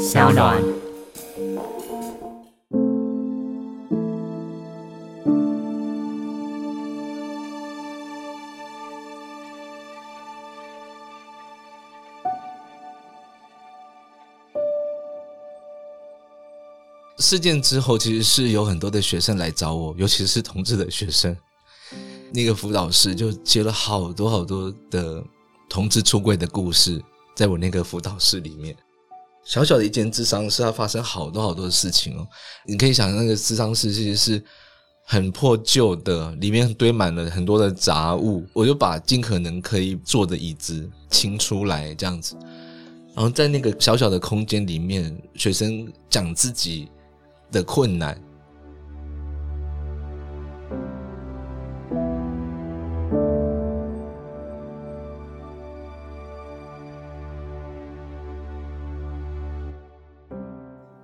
[0.00, 0.58] 小暖。
[17.18, 21.36] 事件之后，其实是有很多的学生来找我，尤其是同志的学生。
[22.32, 25.22] 那个辅导室就接了好多好多的
[25.68, 27.00] 同志出柜的故事，
[27.36, 28.74] 在我那个辅导室里面，
[29.44, 32.26] 小小的一间智商室，要发生好多好多的事情哦。
[32.66, 34.44] 你可以想象，那个智商室其实是
[35.04, 38.46] 很破旧的，里面堆满了很多的杂物。
[38.52, 42.36] 我就把尽可能可以坐的椅子清出来，这样子，
[43.14, 46.88] 然后在那个小小的空间里面，学生讲自己。
[47.52, 48.16] 的困难。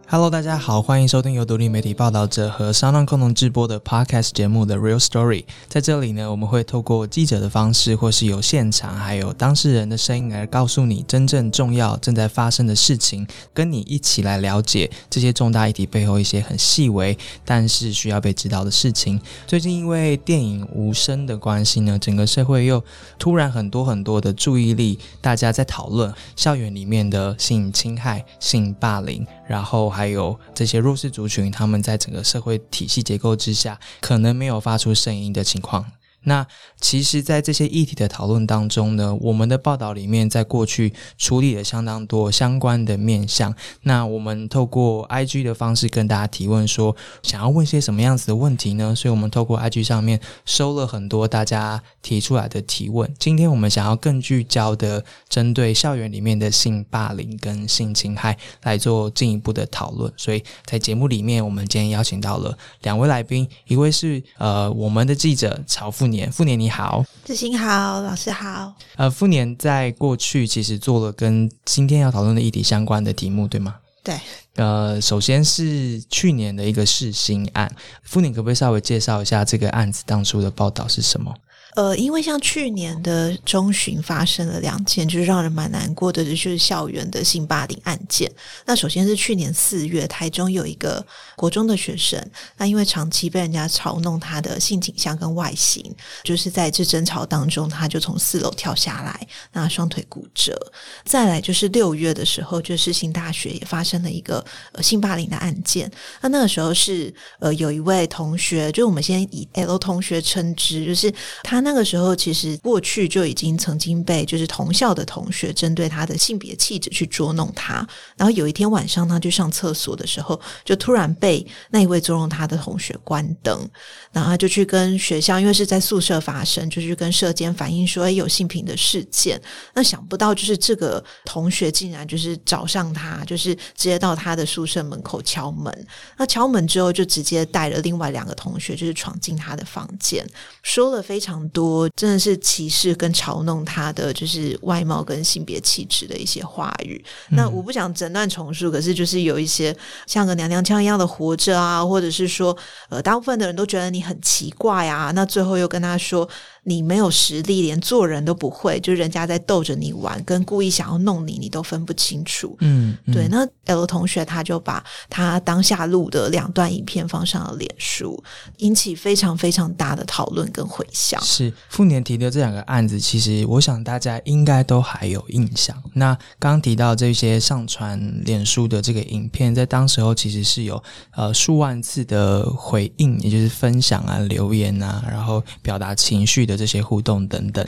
[0.08, 5.44] Hello，大家好，欢迎收听由独立媒体报道者和商浪共同制播的 Podcast 节目的 Real Story。
[5.68, 19.20] 在这里呢，我们会透过记者的方式，或是有现场还有当事人的声音，来告诉你真正重要正在发生的事情，跟你一起来了解这些重大议题背后一些很细微但是需要被知道的事情。
[19.44, 22.80] 最近因为电影《无声》的关系呢，整个社会又
[23.18, 29.26] 突然很多很多的注意力，大家在讨论校园里面的性侵害、性霸凌。
[29.46, 35.84] 然后还有这些弱势族群，他们在整个社会体系结构之下，可能没有发出声音的情况。
[36.28, 36.44] 那
[36.80, 43.54] 其实，在这些议题的讨论当中呢，我们的报道里面，在过去处理了相当多相关的面向。
[43.82, 48.92] 那我们透过 I G 的方式跟大家提问，说想要问些什么样子的问题呢？
[48.92, 53.14] 所以我们透过 I G 上面收了很多大家提出来的提问。
[53.20, 60.12] 今天我们想要更聚焦的，针对校园里面的性霸凌跟性侵害来做进一步的讨论。
[60.16, 66.15] 所以在节目里面，我们今天邀请到了两位来宾，一位是呃我们的记者曹富年。
[66.32, 68.72] 傅年你好，志兴好，老师好。
[68.96, 73.74] 呃，富年在过去其实做了跟今天要讨论的议题相关的题目，对吗？
[74.02, 74.18] 对。
[74.56, 77.70] 呃，首先是去年的一个试新案，
[78.02, 81.34] 富年可不可以稍微介绍一下这个案子当初的报道是什么？
[81.76, 88.32] 呃，因为像去年的中旬发生了两件，就是让人蛮难过的，就是校园的性霸凌案件。
[88.64, 91.06] 那首先是去年四月，台中有一个
[91.36, 92.18] 国中的学生，
[92.56, 95.94] 那因为长期被人家嘲弄他的性倾向跟外形，
[96.24, 100.58] 就是在这争吵当中，他就从四楼跳下来，那双腿骨折。
[101.04, 105.92] 再来就是六月的时候，就是新大学也发生了一个呃性霸凌的案件。
[106.22, 111.12] 那那个时候是呃有一位同学，就我们先以 L 同学称之，就是
[111.42, 111.65] 他。
[111.66, 117.84] 那个时候，其实过去就已经曾经被就是同校的同学针对他的性别气质去捉弄他。
[118.16, 123.68] 然后有一天晚上，他去上厕所的时候，就突然被那一位捉弄他的同学关灯。
[124.12, 129.42] 然后他就去跟学校，因为是在宿舍发生，就去跟社监反映说：“哎，有性平的事件。”
[129.74, 135.86] 那想不到，就是这个同学竟然就是找上他，就是直接到他的宿舍门口敲门。
[136.16, 140.24] 那敲门之后，就直接带了另外两个同学，就是闯进他的房间，
[140.62, 141.44] 说了非常。
[141.56, 147.02] 多真的是歧视跟嘲弄他的就是外貌跟性别气质的一些话语。
[147.30, 149.74] 那我不想整段重述，可是就是有一些
[150.06, 152.54] 像个娘娘腔一样的活着啊，或者是说
[152.90, 155.10] 呃，大部分的人都觉得你很奇怪啊。
[155.14, 156.28] 那最后又跟他说。
[156.68, 162.56] 你没有实力，连做人都不会，就人家在逗着你玩，跟故意想要弄你，你都分不清楚。
[162.58, 163.28] 嗯，对。
[163.28, 168.20] 那 L 同学他就把他当下录的两段影片放上了脸书，
[168.56, 171.22] 引起非常非常大的讨论跟回响。
[171.22, 175.80] 是傅年提的这两个案子，其实我想大家应该都还有印象。
[175.92, 180.82] 那刚刚提到这些上传脸书的这个影片，在当时候其实是有
[181.12, 186.55] 呃数万次的回应，也就是分享啊、留言啊，然后表达情绪的。
[186.56, 187.66] 这些互动等等，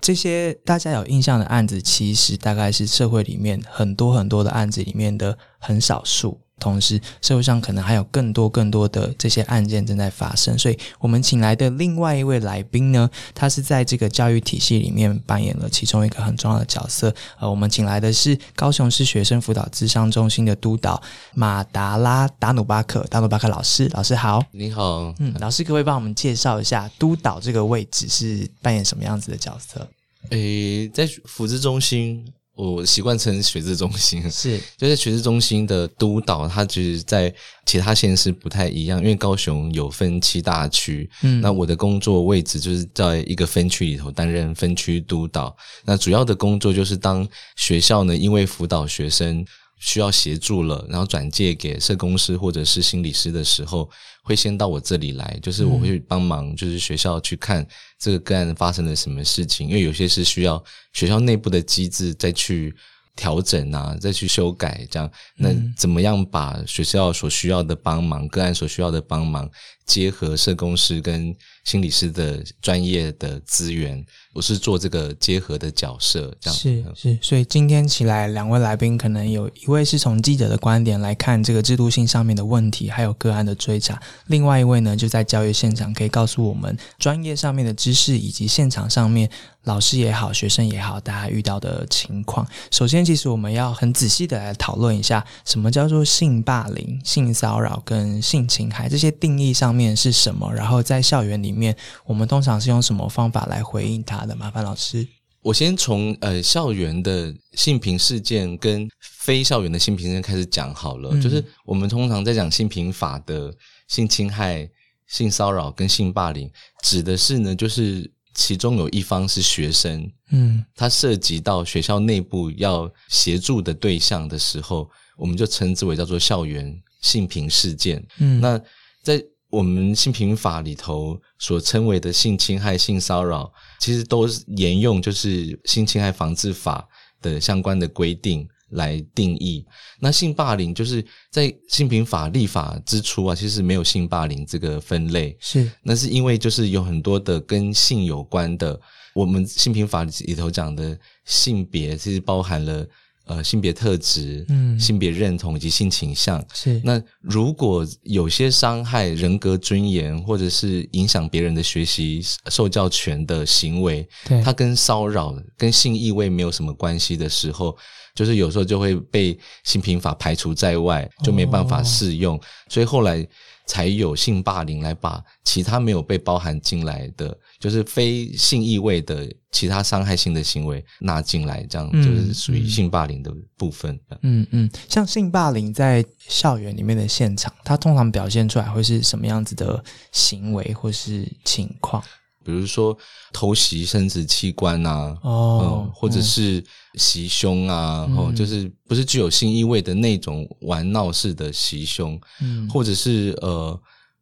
[0.00, 6.40] 这些大家有印象的案子，其实大概是社会里面很多很多的案子里面的很少数。
[6.60, 17.12] 同时，社会上可能还有更多更多的这些案件正在发生，所以我们请来的另外一位来宾呢，他是在这个教育体系里面扮演了其中一个很重要的角色。
[17.40, 21.02] 呃，我们请来的是高雄市学生辅导咨商中心的督导
[21.34, 29.88] 马达拉达努巴克，达努巴克老师，老师好，你好，嗯，老师可不可以帮我们介绍一下督导这个位置是扮演什么样子的角色？
[30.28, 32.24] 诶，在辅资中心。
[32.60, 37.32] 我习惯称学制中心是， 就是学制中心的督导，他其实，在
[37.64, 47.26] 其他县市不太一样，因为高雄有分七大区，嗯，那我的工作位置就是在一个分区里头担任分区督导，那主要的工作就是当
[47.56, 49.44] 学校呢，因为辅导学生
[49.78, 53.88] 需要协助了，然后转介给社工师或者是心理师的时候，
[54.22, 57.66] 会先到我这里来，就是我会帮忙，就是学校去看
[57.98, 60.62] 这个个案发生了什么事情，因为有些是需要
[60.92, 62.74] 学校内部的机制再去
[63.16, 65.10] 调整啊，再去修改，这样。
[65.36, 69.50] 那怎么样把学校所需要的帮忙、个案所需要的帮忙
[69.84, 71.34] 结合社工师跟
[71.64, 74.04] 心理师的专业的资源？
[74.32, 83.96] 我是做这个结合的角色，这样是是，所以今天起来两位来宾，可能有一位是从记者的观点来看这个制度性上面的问题，还有个案的追查；
[84.28, 89.28] 另外一位呢，就在教育现场可以告诉我们专业上面的知识，以及现场上面
[89.64, 92.46] 老师也好、学生也好，大家遇到的情况。
[92.70, 100.48] 首先，其实我们要很仔细的来讨论一下，什么叫做性霸凌、性骚扰跟性侵害这些定义上面是什么？
[100.54, 104.19] 然后在校园里面，我们通常是用什么方法来回应它？
[104.26, 105.06] 的麻烦老师，
[105.42, 111.10] 我先从呃校园的性平事件跟非校园的性平事件开始讲好了。
[111.20, 113.54] 就是我们通常在讲性平法的
[113.88, 114.68] 性侵害、
[115.06, 116.50] 性骚扰跟性霸凌，
[116.82, 128.04] 指的是呢，就是其中有一方是学生，嗯，他涉及到学校内部要协助的对象的时候，我们就称之为叫做校园性平事件。
[128.18, 128.60] 嗯，那
[129.02, 136.88] 在我们性平法里头所称为的性侵害、性骚扰，其实都是沿用就是性侵害防治法
[137.20, 139.66] 的相关的规定来定义。
[139.98, 145.36] 那性霸凌就是在性平法立法之初啊，其实没有性霸凌这个分类。
[145.40, 148.80] 是，那是因为就是有很多的跟性有关的，
[149.14, 152.86] 我们性平法里头讲的性别，其实包含了。
[153.30, 156.82] 呃，性别特质、嗯，性别认同以及性倾向是。
[156.84, 167.76] 那如果有些伤害人格尊严，或者是影响别人的学习、受教权的行为，对，它跟骚扰、跟性意味没有什么关系的时候，
[168.16, 172.40] 就是有时候就会被性平法排除在外，就没办法适用。
[172.68, 173.24] 所以后来。
[173.66, 184.00] 才有性霸凌来把其他没有被包含进来的，就是非性意味的其他伤害性的行为纳进来，这样就是属于性霸凌的部分。
[184.22, 192.02] 嗯嗯，像性霸凌在校园里面的现场，它通常表现出来会是什么样子的行为或是情况？
[192.42, 192.96] 比如说
[193.34, 196.64] 偷袭生殖器官啊，哦，或者是
[196.94, 203.78] 袭胸啊，哦，就是不是具有性意味的那种玩闹式的袭胸，嗯，或者是呃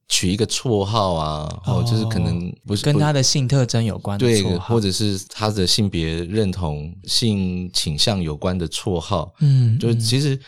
[0.08, 10.38] 取一个绰号啊，哦，就是可能不是跟他的性特征有关，对，或者是他的性别认同、性倾向有关的绰号，嗯，就是其实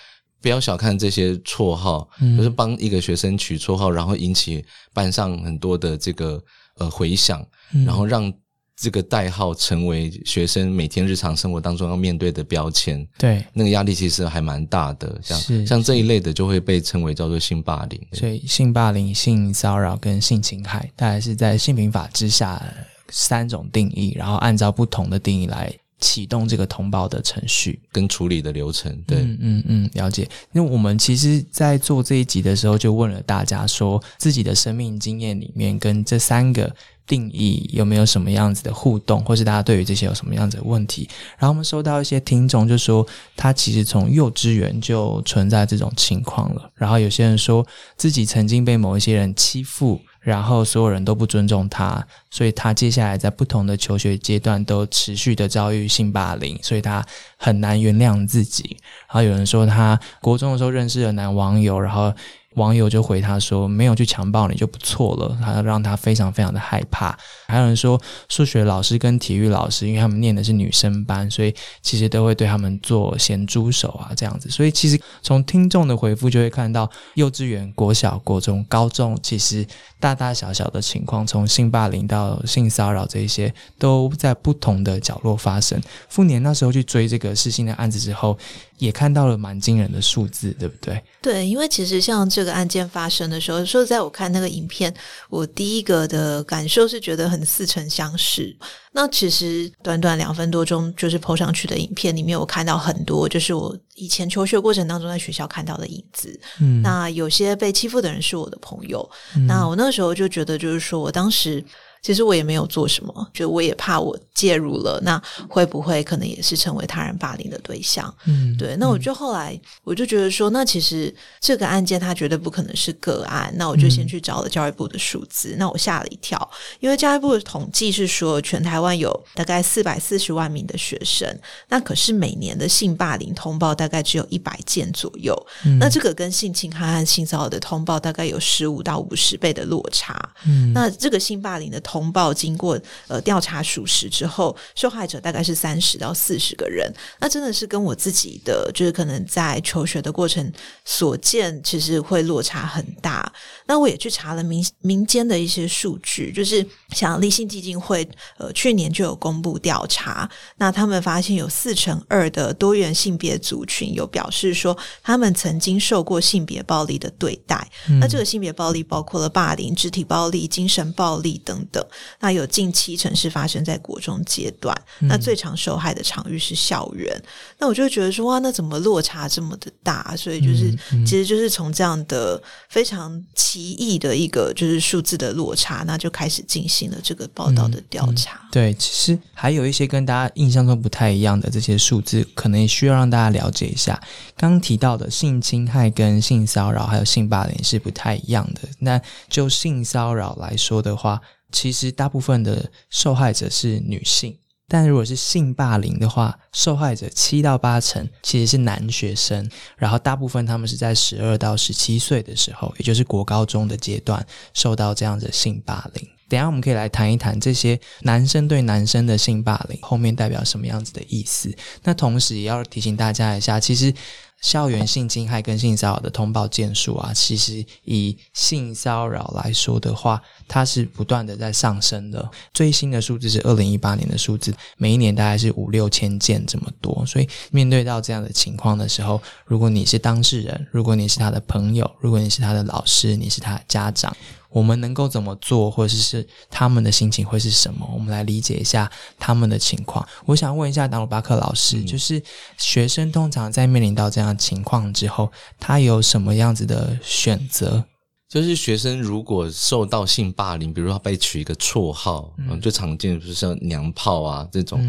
[0.40, 6.42] 不要小看这些绰号，就是帮一个学生取绰号，然后引起班上很多的这个。
[6.78, 7.46] 呃，回想，
[7.84, 8.32] 然后让
[8.80, 13.06] 这个代号成为学生每天日常生活当中要面对的标签。
[13.18, 15.20] 对，那个压力其实还蛮大的。
[15.22, 18.00] 像像这一类的，就会被称为叫做性霸凌。
[18.12, 22.62] 所以，性霸凌、性骚扰跟性侵害，大概是在性平法之下
[23.10, 25.70] 三种定义，然后按照不同的定义来。
[26.02, 30.26] 启动这个通报的程序跟处理的流程，对，嗯嗯嗯，了解。
[30.52, 36.74] 因为我们其实，在做这一集的时候，就问了大家说，自己的生命经验里面，跟这三个
[37.10, 41.08] 定义有没有什么样子的互动，或是大家对于这些有什么样子的问题？
[41.38, 43.04] 然后我们收到一些听众就说，
[43.36, 46.70] 他其实从幼稚园就存在这种情况了。
[46.76, 50.00] 然后有些人说自己曾经被某一些人欺负。
[50.20, 57.02] 然后所有人都不尊重他，所以他接下来在不同的求学阶段都持续的遭遇性霸凌，所以他
[57.38, 58.76] 很难原谅自己。
[59.08, 62.12] 然后有人说他国中的时候认识了男网友，然后。
[62.57, 67.16] 网友就回他说：“没有去强暴你就不错了。”他让他非常非常的害怕。
[67.50, 74.49] 还有人说，数学老师跟体育老师，因为他们念的是女生班，所以其实都会对他们做咸猪手啊，这样子。
[74.49, 79.66] 所以其实从听众的回复就会看到，幼稚园、国小、国中、高中，其实
[79.99, 85.80] 大大小小的情况，从性霸凌到性骚扰这一些，都在不同的角落发生。
[86.09, 88.38] 复年那时候去追这个事情的案子之后。
[88.80, 90.99] 也看到了蛮惊人的数字，对不对？
[91.21, 94.90] 对，因为其实像这个案件发生的时候，说在我看那个影片，
[95.28, 98.56] 我第一个的感受是觉得很似曾相识。
[98.92, 106.40] 那其实短短两分多钟就是抛上去的影片里面，我看到很多就是我以前求学过程当中在学校看到的影子。
[106.61, 109.09] 嗯，那有些被欺负的人是我的朋友。
[109.47, 111.64] 那我那时候就觉得，就是说我当时。
[112.02, 118.12] 其实我也没有做什么，就我也怕我介入了，那会不会可能也是成为他人霸凌的对象？
[118.26, 131.28] 嗯，对，那我就后来我就觉得说，那其实这个案件它绝对不可能是个案，那我就先去找了教育部的数字，那我吓了一跳，因为教育部的统计是说，全台湾有大概四百四十万名的学生，
[131.69, 135.37] 那可是每年的性霸凌通报大概只有一百件左右，
[135.78, 140.73] 那这个跟性侵害和性骚扰的通报大概有十五到五十倍的落差，嗯。
[140.73, 142.78] 那这个性霸凌的通报经过
[143.09, 150.52] 呃调查属实之后，受害者大概是三十到四十个人，那真的是跟我自己的就是可能在求学的过程
[150.85, 153.32] 所见，其实会落差很大。
[153.66, 167.68] 那我也去查了民民间的一些数据，就是像立信基金会呃去年就有公布调查，那他们发现有四成二的多元性别族群有表示说他们曾经受过性别暴力的对待，
[168.00, 171.79] 那这个性别暴力包括了霸凌、肢体暴力、精神暴力等等。
[172.20, 177.22] 那有近七成是发生在国中阶段，那最常受害的场域是校园。
[177.58, 180.14] 那我就觉得说，哇，那怎么落差这么的大？
[180.16, 188.49] 所以就是，其实就是从这样的非常奇异的一个就是数字的落差，那就开始进行了这个报道的调查。
[188.50, 194.00] 对，其实还有一些跟大家印象中不太一样的这些数字，可能也需要让大家了解一下。
[194.37, 198.68] 刚刚提到的性侵害跟性骚扰还有性霸凌是不太一样的。
[198.78, 201.20] 那就性骚扰来说的话，
[201.52, 204.37] 其实大部分的受害者是女性，
[204.69, 216.09] 但如果是性霸凌的话，受害者七到八成其实是男学生，然后大部分他们是在十二到十七岁的时候，也就是国高中的阶段受到这样的性霸凌。
[216.28, 221.52] 等下我们可以来谈一谈这些男生对男生的性霸凌后面代表什么样子的意思。
[221.83, 223.92] 那同时也要提醒大家一下，其实
[224.40, 232.28] 校园性侵害跟性骚扰的通报件数啊，其实以性骚扰来说的话，它是不断的在上升的。
[232.54, 237.04] 最新的数字是二零一八年的数字，每一年大概是五六千件这么多。
[237.04, 244.16] 所以面对到这样的情况的时候，如果你是当事人，如果你是他的朋友，如果你是他的老师，你是他的家长。
[244.50, 247.88] 我们能够怎么做，或者是他们的心情会是什么？
[247.95, 250.07] 我们来理解一下他们的情况。
[250.26, 252.23] 我想问一下达鲁巴克老师，就是
[252.59, 257.85] 学生通常在面临到这样的情况之后，他有什么样子的选择？
[258.28, 264.80] 就是学生如果受到性霸凌，比如说他被取一个绰号，嗯，最常见的就是像娘炮啊这种，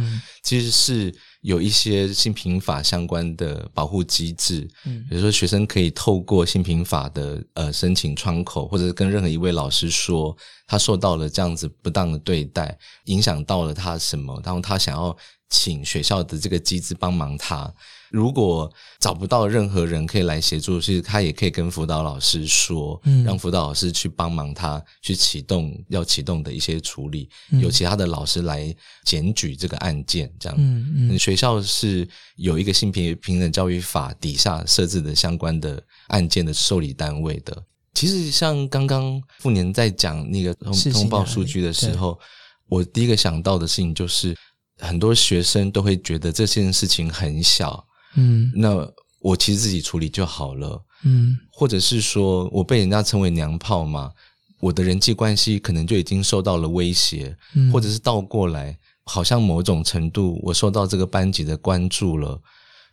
[0.44, 10.36] 其实是有一些性平法相关的保护机制，嗯，比如说学生可以透过性平法的呃申请窗口，或者跟任何一位老师说
[10.68, 15.16] 他受到了这样子不当的对待，影响到了他什么，然后他想要
[15.50, 17.74] 请学校的这个机制帮忙他。
[18.12, 27.30] 如果找不到任何人可以来协助，其实他也可以跟辅导老师说，嗯让辅导老师去帮忙他去启动要启动的一些处理，
[27.62, 28.76] 有其他的老师来
[29.06, 30.58] 检举这个案件，这样。
[30.60, 37.64] 嗯嗯学校是有一个性别平等教育法底下设置的相关的案件的受理单位的。
[37.94, 42.20] 其实像刚刚傅年在讲那个通通报数据的时候，
[42.68, 44.36] 我第一个想到的事情就是，
[44.80, 48.52] 很多学生都会觉得这件事情很小，嗯。
[48.56, 48.88] 那
[49.20, 51.38] 我其实自己处理就好了，嗯。
[51.52, 54.12] 或者是说我被人家称为娘炮嘛，
[54.60, 62.42] 我的人际关系可能就已经受到了威胁，嗯，或者是倒过来，好像某种程度我受到这个班级的关注了。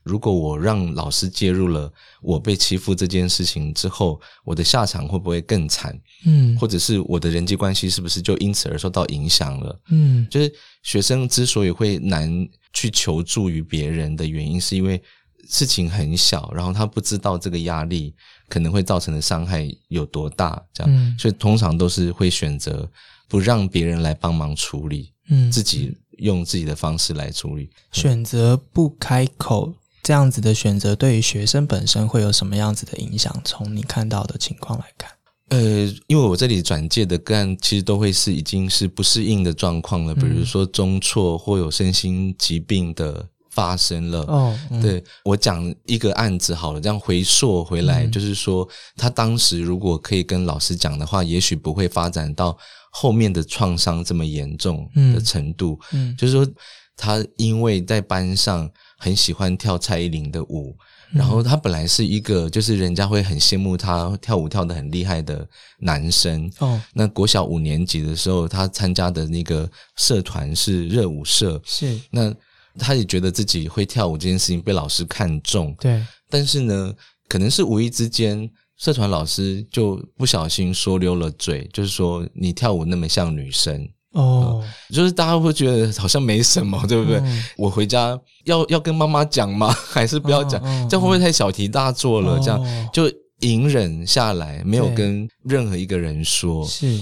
[0.09, 5.95] 如果我让老师介入了我被欺负这件事情之后，我的下场会不会更惨？
[6.27, 9.81] 嗯或者是我的人际关系是不是就因此而受到影响了？
[9.91, 15.00] 嗯就是学生之所以会难去求助于别人的原因，是因为
[15.49, 18.15] 事情很小，然后他不知道这个压力
[18.49, 22.91] 可能会造成的伤害有多大，这样，嗯所以通常都是会选择
[23.29, 27.71] 不让别人来帮忙处理，嗯自己用自己的方式来处理。
[27.93, 29.73] 选择不开口
[30.09, 33.31] 这样子的选择，对于学生本身会有什么样子的影响？
[33.45, 35.11] 从你看到的情况来看，
[35.50, 35.59] 呃，
[36.07, 44.21] 因为我这里转介的个案，其实都会是已经是不适应的状况了，比如说中辍或有身心疾病的发生了。
[44.21, 52.57] 哦，嗯，对我讲一个案子好了，这样回溯回来，嗯就是说，他当时如果可以跟老师讲的话，也许不会发展到
[52.91, 55.79] 后面的创伤这么严重的程度。
[55.93, 56.50] 嗯就是说，
[56.97, 58.67] 他因为在班上
[58.99, 60.76] 很喜欢跳蔡依林的舞，
[61.12, 66.50] 然后他本来是一个就是人家会很羡慕他跳舞跳得很厉害的男生。
[66.59, 71.99] 哦，那国小五年级的时候，他参加的那个社团是热舞社，是。
[72.11, 72.35] 那
[72.78, 76.95] 他也觉得自己会跳舞这件事情被老师看中，对，但是呢，
[77.28, 87.19] 可能是无意之间，社团老师就不小心说溜了嘴，就是说你跳舞那么像女生，哦，就是大家会觉得好像没什么，对不对？
[87.19, 89.71] 嗯我回家要要跟妈妈讲吗？
[89.91, 90.61] 还是不要讲？
[90.88, 92.38] 这样会不会太小题大做了？
[92.41, 93.11] 这样哦就
[93.41, 96.67] 隐忍下来，没有跟任何一个人说。
[96.67, 97.00] 是，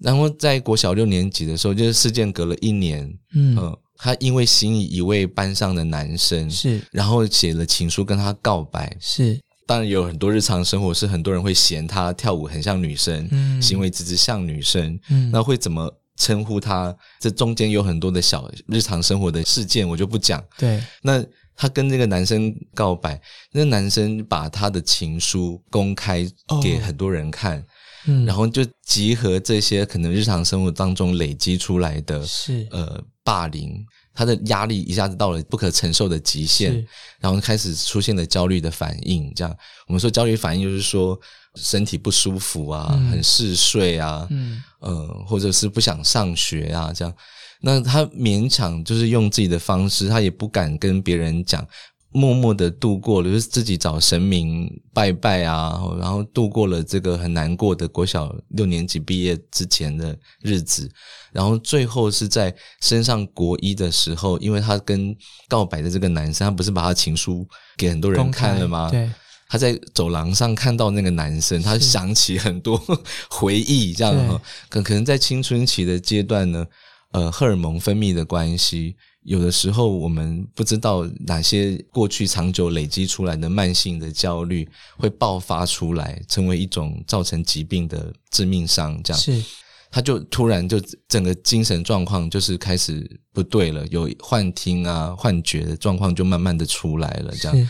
[0.00, 8.94] 然后在国小六年级的时候，就是事件隔了一年，嗯，嗯，他因为心仪一位班上的男生，是然后写了情书跟他告白。
[9.00, 16.94] 是，当然有很多日常生活是很多人会嫌他跳舞很像女生，嗯行为举止像女生，嗯，那会怎么称呼他？
[17.20, 20.44] 这中间有很多的小日常生活的事件，我就不讲。
[20.58, 21.24] 对，那
[21.56, 23.20] 他跟那个男生告白，
[23.52, 26.28] 那男生把他的情书公开
[26.62, 27.64] 给很多人看，
[28.06, 33.84] 嗯，然后就集合这些可能日常生活当中累积出来的是呃霸凌，
[34.14, 36.86] 他的压力一下子到了不可承受的极限，
[37.20, 39.32] 然后开始出现了焦虑的反应。
[39.34, 39.56] 这样，
[39.86, 41.18] 我们说焦虑反应就是说
[41.56, 47.14] 身体不舒服啊，嗯很嗜睡啊，嗯呃，或者是不想上学啊，这样。
[47.60, 51.66] 那他勉强就是用自己的方式，他也不敢跟别人讲，
[52.12, 60.88] 默默的度过了，就是自己找神明拜拜啊，然后度过了这个很难过的国小六年级毕业之前的日子。
[61.32, 65.14] 然后最后是在升上国一的时候，因为他跟
[65.48, 68.88] 告白的这个男生，他不是把他情书给很多人看了吗？
[68.88, 69.10] 对，
[69.48, 72.76] 他在走廊上看到那个男生，他想起很多
[73.30, 74.40] 回忆，这样对哈。
[74.68, 76.66] 可可能在青春期的阶段呢，
[77.12, 89.20] 呃，荷尔蒙分泌的关系，有的时候我们不知道哪些过去长久累积出来的慢性的焦虑会爆发出来，成为一种造成疾病的致命伤，这样。
[89.20, 89.42] 是，
[89.90, 90.78] 他就突然就
[91.08, 97.68] 整个精神状况就是开始不对了，有幻听啊、幻觉的状况就慢慢的出来了，这样。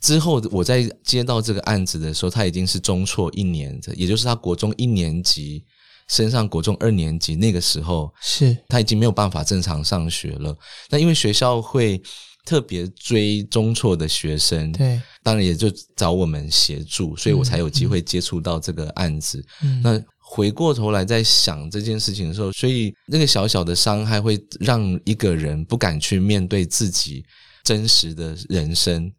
[0.00, 5.64] 是，之后，我在接到这个案子的时候，他已经是中辍一年的，也就是他国中一年级
[6.08, 10.56] 升上国中二年级那个时候，是，他已经没有办法正常上学了。
[10.90, 12.00] 那因为学校会
[12.44, 19.44] 特别追中辍的学生，对，当然也就找我们协助，所以我才有机会接触到这个案子。
[19.64, 27.24] 嗯，那回过头来在想这件事情的时候，所以那个小小的伤害会让一个人不敢去面对自己
[27.64, 29.12] 真实的人生，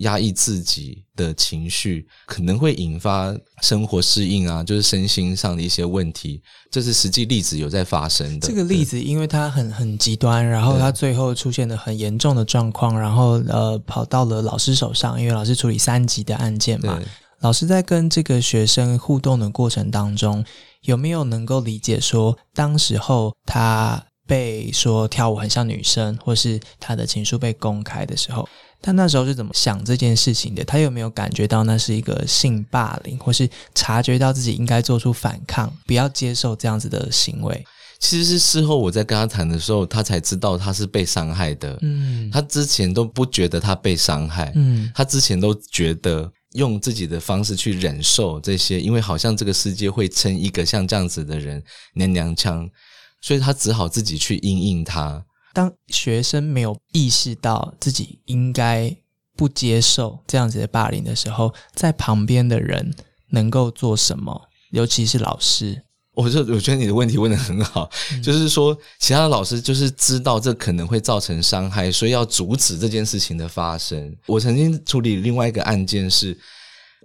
[0.00, 6.42] 压抑自己的情绪，可能会引发生活适应啊，就是身心上的一些问题。
[6.70, 8.46] 这是实际例子有在发生的。
[8.46, 17.00] 这个例子，因为它很很极端，然后它最后出现了很严重的状况，然后呃跑到了老师手上，因为老师处理三级的案件嘛。
[17.40, 20.44] 老师在跟这个学生互动的过程当中，
[20.82, 28.46] 有没有能够理解说，当时候他被说跳舞很像女生，或是他的情书被公开的时候，
[28.82, 30.64] 他那时候是怎么想这件事情的？
[30.64, 37.64] 他有没有感觉到那是一个性霸凌，或是察觉到自己应该做出反抗，不要接受这样子的行为？
[37.98, 41.78] 其实是事后我在跟他谈的时候，他才知道他是被伤害的。
[41.82, 51.62] 嗯，他之前都不觉得他被伤害，嗯他之前都觉得用自己的方式去忍受这些，因为好像这个世界会称一个像这样子的人
[51.92, 52.66] 娘娘腔，
[53.20, 55.22] 所以他只好自己去应应他。
[55.52, 58.96] 当学生没有意识到自己应该
[59.36, 62.94] 不接受这样子的霸凌的时候，在旁边的人
[63.30, 64.48] 能够做什么？
[64.70, 65.82] 尤其是老师，
[66.14, 67.90] 我就我觉得你的问题问的很好，
[68.22, 74.16] 就是说其他的老师就是知道这可能会造成伤害，所以要阻止这件事情的发生。
[74.26, 76.38] 我曾经处理另外一个案件是，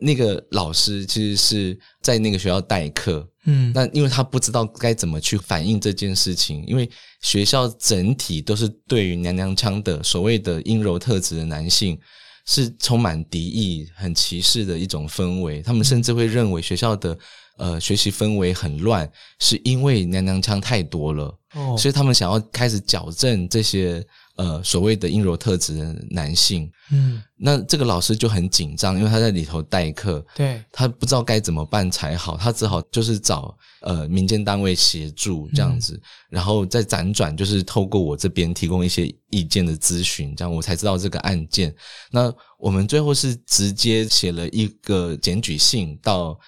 [0.02, 6.90] 那个老师其实是在那个学校代课，嗯，那因为他不知道该怎么去反映这件事情，因为
[7.22, 11.98] 学校整体都是对于娘娘腔的所谓的阴柔特质的男性
[12.46, 15.62] 是充满敌意、很歧视的一种氛围。
[15.62, 17.18] 他们甚至会认为学校的
[17.58, 24.06] 呃学习氛围很乱，是因为娘娘腔太多了，哦所以他们想要开始矫正这些
[24.36, 26.72] 呃所谓的阴柔特质的男性。
[26.92, 41.76] 嗯，那这个老师就很紧张，因为他在里头代课，对，他不知道该怎么办才好，他只好就是找呃民间单位协助这样子，然后再辗转就是透过我这边提供一些意见的咨询，这样我才知道这个案件。
[42.12, 46.40] 那我们最后是直接写了一个检举信到。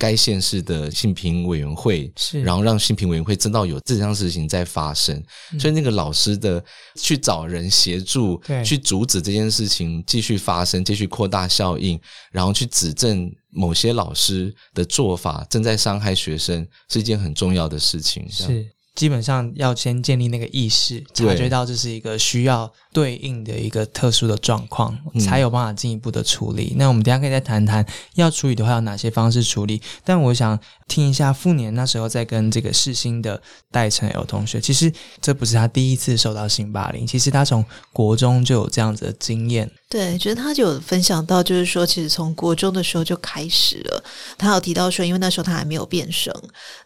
[0.00, 5.22] 该县市的性平委员会是然后让性平委员会知道有这样事情在发生，
[5.58, 12.00] 所以那个老师的去找人协助对，去阻止这件事情继续发生，继续扩大效应，
[12.32, 18.26] 然后去指正某些老师的做法正在伤害学生，是一件很重要的事情。
[18.30, 18.66] 是。
[19.00, 26.74] 基本上要先建立那个意识，察觉到这是一个需要对应的一个特殊的状况，才有办法进一步的处理。
[26.76, 27.82] 那我们等下可以再谈谈
[28.16, 29.80] 要处理的话有哪些方式处理。
[30.04, 39.70] 但我想听一下傅年那时候在跟这个世新的戴成 L 同学，其实这不是他第一次受到性霸凌，其实他从国中就有这样子的经验。
[39.88, 44.04] 对，觉得他就有分享到，就是说，其实从国中的时候就开始了。
[44.38, 46.32] 他有提到说，因为那时候他还没有变声，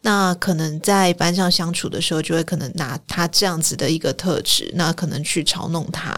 [0.00, 6.14] 那可能在班上相处的时候，就会可能拿他这样子的一个特质，那可能去嘲弄他，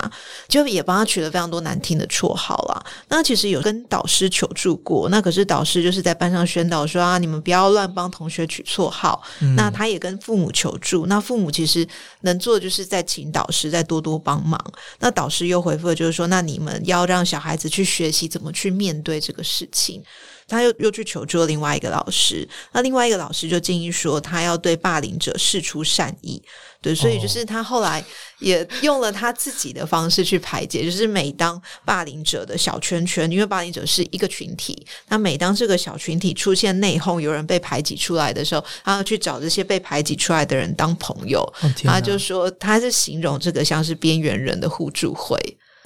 [0.48, 2.84] 就也帮他取了非常多难听的绰号啦。
[3.08, 9.22] 那其实有跟导师求助过，那可是导师就是在班上宣导说啊，你们不要乱帮同学取绰号。
[9.56, 11.86] 那他也跟父母求助，那父母其实
[12.20, 14.60] 能做的就是在请导师再多多帮忙。
[14.98, 16.76] 那导师又回复就是说，那你们。
[16.86, 20.00] 要让小孩子去学习怎么去面对这个事情，
[20.48, 26.40] 他又又去求助了另外一个老师，那另外一个老师就建议说，他要对霸凌者示出善意，
[26.80, 28.04] 对，所以就是他后来
[28.38, 41.44] 也用了他自己的方式去排解，就是每当霸凌者的小圈圈，因为霸凌者是一个群体，那每当这个小群体出现内讧，有人被排挤出来的时候，他要去找这些被排挤出来的人当朋友，
[41.82, 45.36] 他就说他是形容这个像是边缘人的互助会。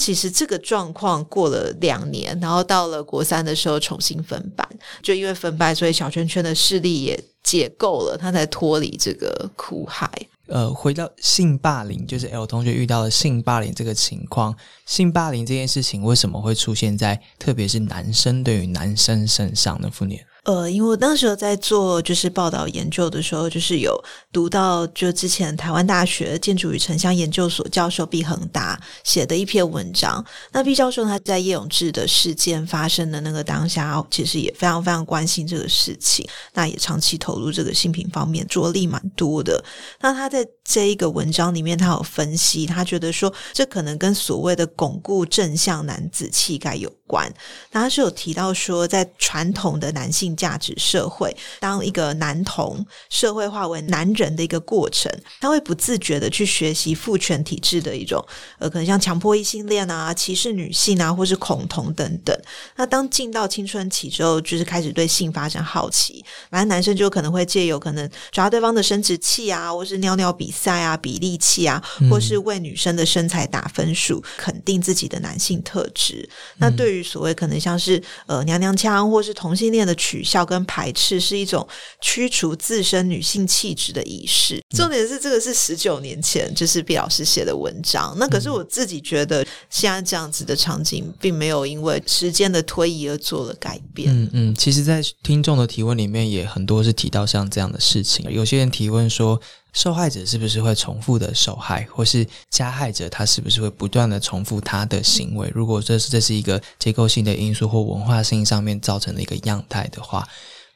[0.01, 4.67] 其实这个状况过了两年，然后到了国三的时候重新分班，
[5.03, 10.11] 就因为分班，所以小圈圈的势力也解构了，他才脱离这个苦海。
[10.47, 19.91] 呃，回到性霸凌，就是 L 同学遇到了性霸凌这个情况，性霸凌这件事情为什么会出现在特别是男生对于男生身上呢？
[19.93, 20.27] 傅年。
[20.45, 30.25] 呃，因为我那时候在做就是报道研究的时候，就是有读到就之前台湾大学建筑与城乡研究所教授毕恒达写的一篇文章。
[30.53, 39.63] 那毕教授他在叶永志的事件发生的那个当下，其实也非常非常关心这个事情，那也长期投入这个性平方面着力蛮多的。
[40.01, 47.31] 那他在这一个文章里面，他有分析，他觉得说这可能跟所谓的巩固正向男子气概有关。
[47.73, 58.25] 那他是有提到说，在传统的男性价值社会，当一个男童社会化为男人的一个过程，他会不自觉的去学习父权体制的一种，
[58.59, 62.37] 呃，可能像强迫异性恋啊、歧视女性啊，或是恐同等等。
[62.77, 76.29] 那当进到青春期之后，就是开始对性发生好奇，反正男生就可能会借由可能抓对方的生殖器啊，或是尿尿比赛啊、比例器啊，或是为女生的身材打分数，肯定自己的男性特质。
[76.59, 81.67] 那对于所谓可能像是呃娘娘腔或是同性恋的取取笑跟排斥是一种
[82.03, 84.63] 驱除自身女性气质的仪式。
[84.77, 88.15] 重点是这个是十九年前就是毕老师写的文章。
[88.19, 94.13] 那可是我自己觉得现在这样子的场景并没有因为时间的推移而做了改变。
[94.15, 98.31] 嗯嗯，其实，在听众的提问里面也很多是提到像这样的事情。
[98.31, 99.41] 有些人提问说。
[99.73, 105.51] 受害者是不是会重复的受害，或是加害者他是不是会不断的重复他的行为？
[105.55, 110.27] 如果这是这是一个结构性的因素或文化性上面造成的一个样态的话，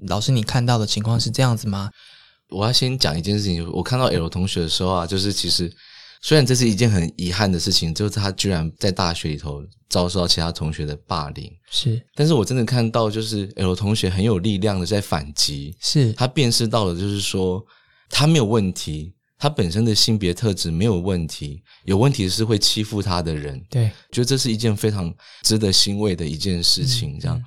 [0.07, 1.91] 老师你看到的情况是这样子吗？
[2.51, 5.73] 我要先讲一件事情，我看到 L 同学的时候啊，就是其实
[6.23, 17.61] 虽然这是一件很遗憾的事情，就是他居然在大学里头遭受到其他同学的霸凌，是，但是我真的看到就是 L 同学很有力量的在反击，是他辨识到了，就是说。
[18.17, 23.61] 他没有问题，他本身的性别特质没有问题，有问题是会欺负他的人。
[23.69, 27.19] 对，觉得这是一件非常值得欣慰的一件事情。
[27.19, 27.43] 这样，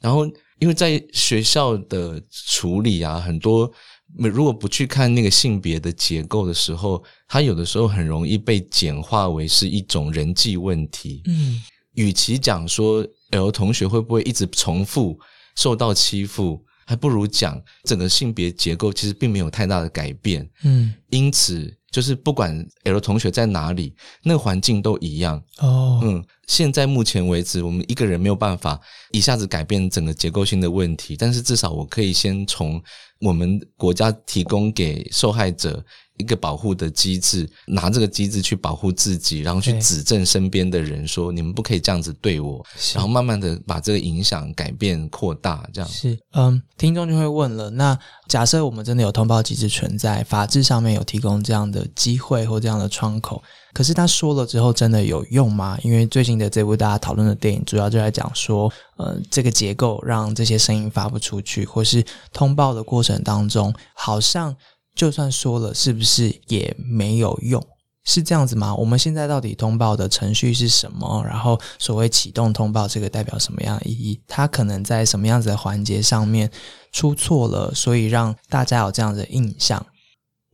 [0.00, 0.24] 然后
[0.60, 3.68] 因为在学校的处理啊，很多
[4.16, 11.22] 如果不去看那个性别的结构的时候，他有的时候很容易被简化为是一种人际问题。
[11.26, 11.60] 嗯，
[11.94, 15.18] 与其讲说 L 同学会不会一直重复
[15.56, 16.64] 受到欺负。
[16.86, 32.82] 还不如讲整个性别结构其实并没有太大的改变，嗯，因此就是不管 L 同学在哪里，那个环境都一样哦，嗯，现在目前为止，我们一个人没有办法一下子改变整个结构性的问题，但是至少我可以先从
[33.20, 35.84] 我们国家提供给受害者。
[36.18, 47.98] 一个保护的机制，拿这个机制去保护自己，然后去指正身边的人，说你们不可以这样子对我，然后慢慢的把这个影响改变扩大，这样是嗯，听众就会问了，那
[48.28, 55.78] 假设我们真的有通报机制存在，法制上面有提供这样的机会或这样的窗口，可是他说了之后真的有用吗？
[55.82, 64.54] 因为最近的这部大家讨论的电影，主要就在讲说，呃，这个结构让这些声音发不出去，或是通报的过程当中，好像。
[64.94, 67.64] 就算说了，是不是也没有用？
[68.04, 68.74] 是这样子吗？
[68.74, 71.24] 我们现在到底通报的程序是什么？
[71.24, 74.20] 然后所谓启动通报，这个代表什么样的意义？
[74.26, 76.50] 它可能在什么样子的环节上面
[76.90, 79.86] 出错了，所以让大家有这样的印象？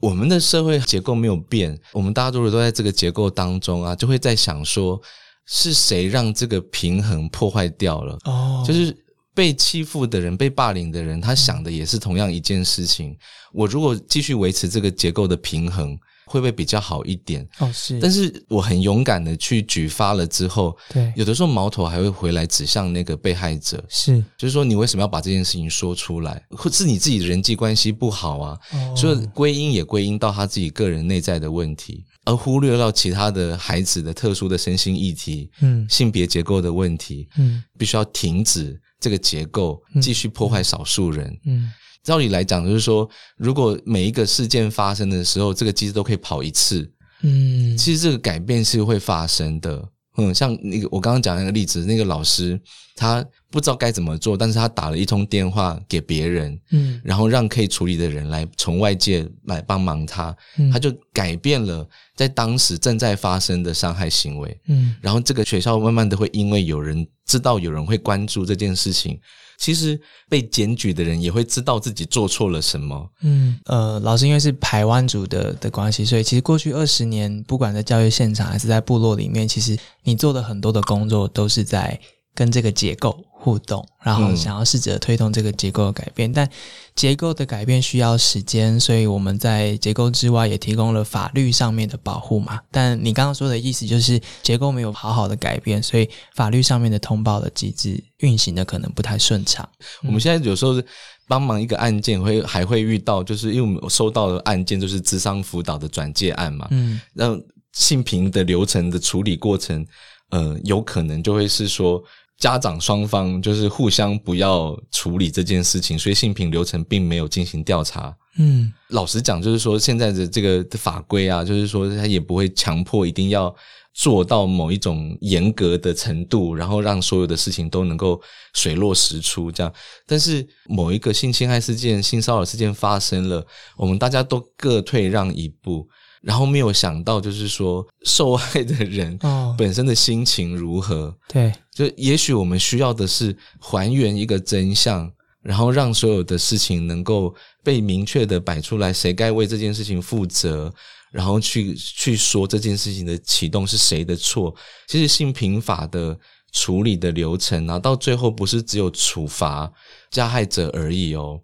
[0.00, 5.00] 我们的社会结构没有变，我们大家如果都在这个结构当中啊，就会在想说，
[5.46, 8.18] 是谁让这个平衡破坏掉了？
[8.26, 8.94] 哦，就是
[9.38, 13.16] 被欺负的人、被霸凌的人，他想的也是同样一件事情。
[13.52, 15.96] 我如果继续维持这个结构的平衡，
[16.26, 17.48] 会不会比较好一点？
[17.60, 21.12] 哦是，但是我很勇敢的去举发了之后，对。
[21.14, 28.58] 有的时候矛头还会回来指向那个被害者，是，就是说你为什么要把这件事情说出来，或是你自己的人际关系不好啊？
[28.72, 28.94] 哦。
[28.96, 35.86] 所以归因也归因到他自己个人内在的问题，而忽略到其他的孩子的特殊的身心议题、嗯。
[35.88, 37.62] 性别结构的问题，嗯。
[37.78, 41.38] 必须要停止这个结构继续破坏少数人。
[41.44, 41.70] 嗯
[42.04, 43.06] 照理来讲，就是说，
[43.36, 49.86] 如果每一个事件发生的时候，这个机制都可以跑一次，嗯，其实这个改变是会发生的。
[50.18, 52.60] 嗯，像那个我刚刚讲那个例子，那个老师
[52.96, 64.60] 他不知道该怎么做，但是他打了一通电话给别人，嗯然后让可以处理的人来从外界来帮忙他，嗯他就改变了在当时正在发生的伤害行为。
[64.66, 69.18] 嗯然后这个学校慢慢的会因为有人知道有人会关注这件事情，
[69.58, 73.10] 其实被检举的人也会知道自己做错了什么。
[73.22, 82.00] 嗯，呃，老师因为是台湾族的的关系，所以其实过去二十年，不管在教育现场还是在部落里面，其实你做的很多的工作都是在
[82.38, 86.32] 跟这个结构互动，然后嗯想要试着推动这个结构的改变。
[86.32, 86.48] 但
[86.94, 92.60] 结构的改变需要时间，所以我们在结构之外也提供了法律上面的保护嘛。
[92.70, 99.68] 但你刚刚说的意思就是结构没有好好的改变，所以法律上面的通报的机制运行的可能不太顺畅。
[100.04, 100.86] 我们现在有时候是
[101.26, 107.36] 帮忙一个案件会还会遇到，就是因为我们收到的案件就是智商辅导的转介案嘛，嗯让
[107.72, 109.84] 性平的流程的处理过程，
[110.30, 112.00] 呃，有可能就会是说。
[112.38, 118.16] 家长双方就是互相不要处理这件事情，所以性平流程并没有进行调查。
[118.40, 123.52] 嗯老实讲，就是说现在的这个法规啊，就是说他也不会强迫一定要
[123.92, 128.20] 做到某一种严格的程度，然后让所有的事情都能够
[128.54, 129.72] 水落石出这样。
[130.06, 133.44] 但是某一个性侵害事件、性骚扰事件发生了，
[133.76, 135.88] 我们大家都各退让一步，
[136.28, 145.10] 然后没有想到，就是说受害的人哦本身的心情如何，对就也许我们需要的是还原一个真相，
[145.40, 150.70] 然后让所有的事情能够被明确的摆出来，谁该为这件事情负责，
[151.10, 154.54] 然后去去说这件事情的启动是谁的错。
[154.86, 156.14] 其实性平法的
[156.52, 159.72] 处理的流程啊，到最后不是只有处罚
[160.10, 161.40] 加害者而已哦。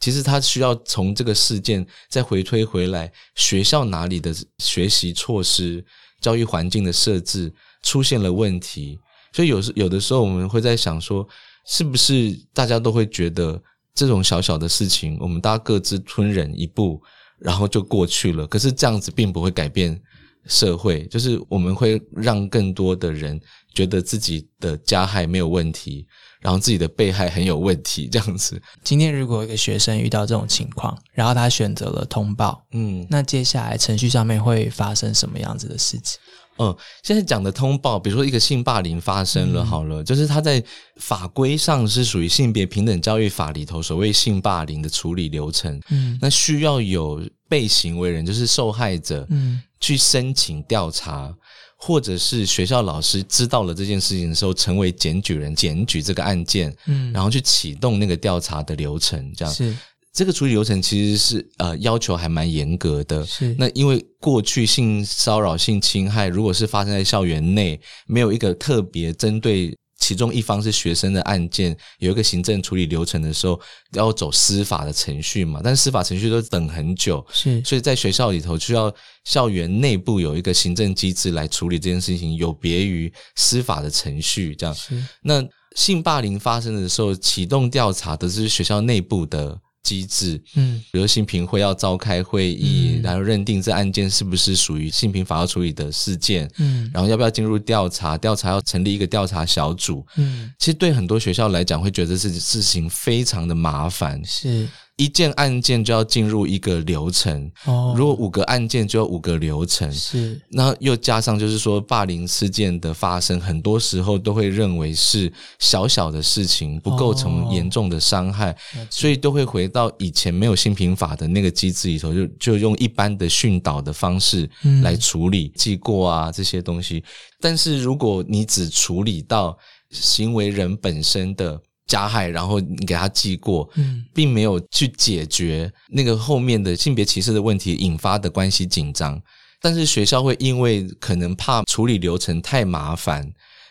[0.00, 5.84] 其实他需要从这个事件再回推回来，学校哪里的学习措施、
[6.20, 8.98] 教育环境的设置出现了问题，
[9.32, 11.28] 所以有时有的时候我们会在想说，
[11.66, 13.62] 是不是大家都会觉得
[13.94, 17.00] 这种小小的事情，我们大家各自吞忍一步，
[17.38, 18.46] 然后就过去了。
[18.46, 20.00] 可是这样子并不会改变
[20.46, 23.40] 社会，就是我们会让更多的人
[23.74, 26.06] 觉得自己的加害没有问题，
[26.40, 28.60] 然后自己的被害很有问题， 这样子。
[28.82, 33.06] 今天如果一个学生遇到这种情况，然后他选择了通报，嗯。
[33.10, 36.18] 那接下来程序上面会发生什么样子的事情？
[36.58, 40.62] 嗯，现在讲的通报，比如说一个性霸凌发生了，好了，就是他在
[40.96, 46.18] 法规上是属于性别平等教育法里头所谓性霸凌的处理流程，嗯。
[46.20, 51.34] 那需要有被行为人，就是受害者，嗯去申请调查，
[51.76, 59.52] 或者是学校老师知道了这件事情的时候，成为检举人，检举这个案件，嗯，然后去启动那个调查的流程，这样。
[59.52, 59.74] 是
[60.12, 63.24] 这个处理流程其实是呃要求还蛮严格的。
[63.24, 69.72] 是那因为过去性骚扰、性侵害，如果是发生在校园内，没有一个特别针对
[70.10, 73.60] 其中一方是学生的案件，有一个行政处理流程的时候，
[73.92, 75.60] 要走司法的程序嘛。
[75.62, 78.92] 但是司法程序都等很久，是所以在学校里头需要
[79.22, 84.74] 校园内部有一个行政机制来处理这件事情，有别于司法的程序这样。
[84.74, 85.40] 是那
[85.76, 90.82] 性霸凌发生的时候，启动调查的是学校内部的机制，嗯。
[90.92, 93.02] 比如性平会要召开会议，嗯。
[93.02, 96.90] 然后认定这案件是不是属于性平法要处理的事件，嗯。
[96.92, 100.06] 然后要不要进入调查，调查要成立一个调查小组。
[100.16, 100.52] 嗯。
[100.58, 104.68] 其实对很多学校来讲，会觉得这事情非常的麻烦，是
[105.00, 109.90] 一件案件就要进入一个流程，哦，如果五个案件就要五个流程。
[109.90, 118.54] 是那又加上就是说，霸凌事件的发生，很多时候都会认为是小小的事情，不构成哦严重的伤害，
[118.90, 127.02] 所以都会回到以前没有性平法的那个机制里头，就就用一般的训导的方式嗯来处理记过啊这些东西。
[127.40, 129.56] 但是如果你只处理到
[129.90, 139.20] 行为人本身的加害，然后你给他记过，嗯并没有去解决那个后面的性别歧视的问题引发的关系紧张。
[139.60, 143.30] 但是学校会因为可能怕处理流程太麻烦，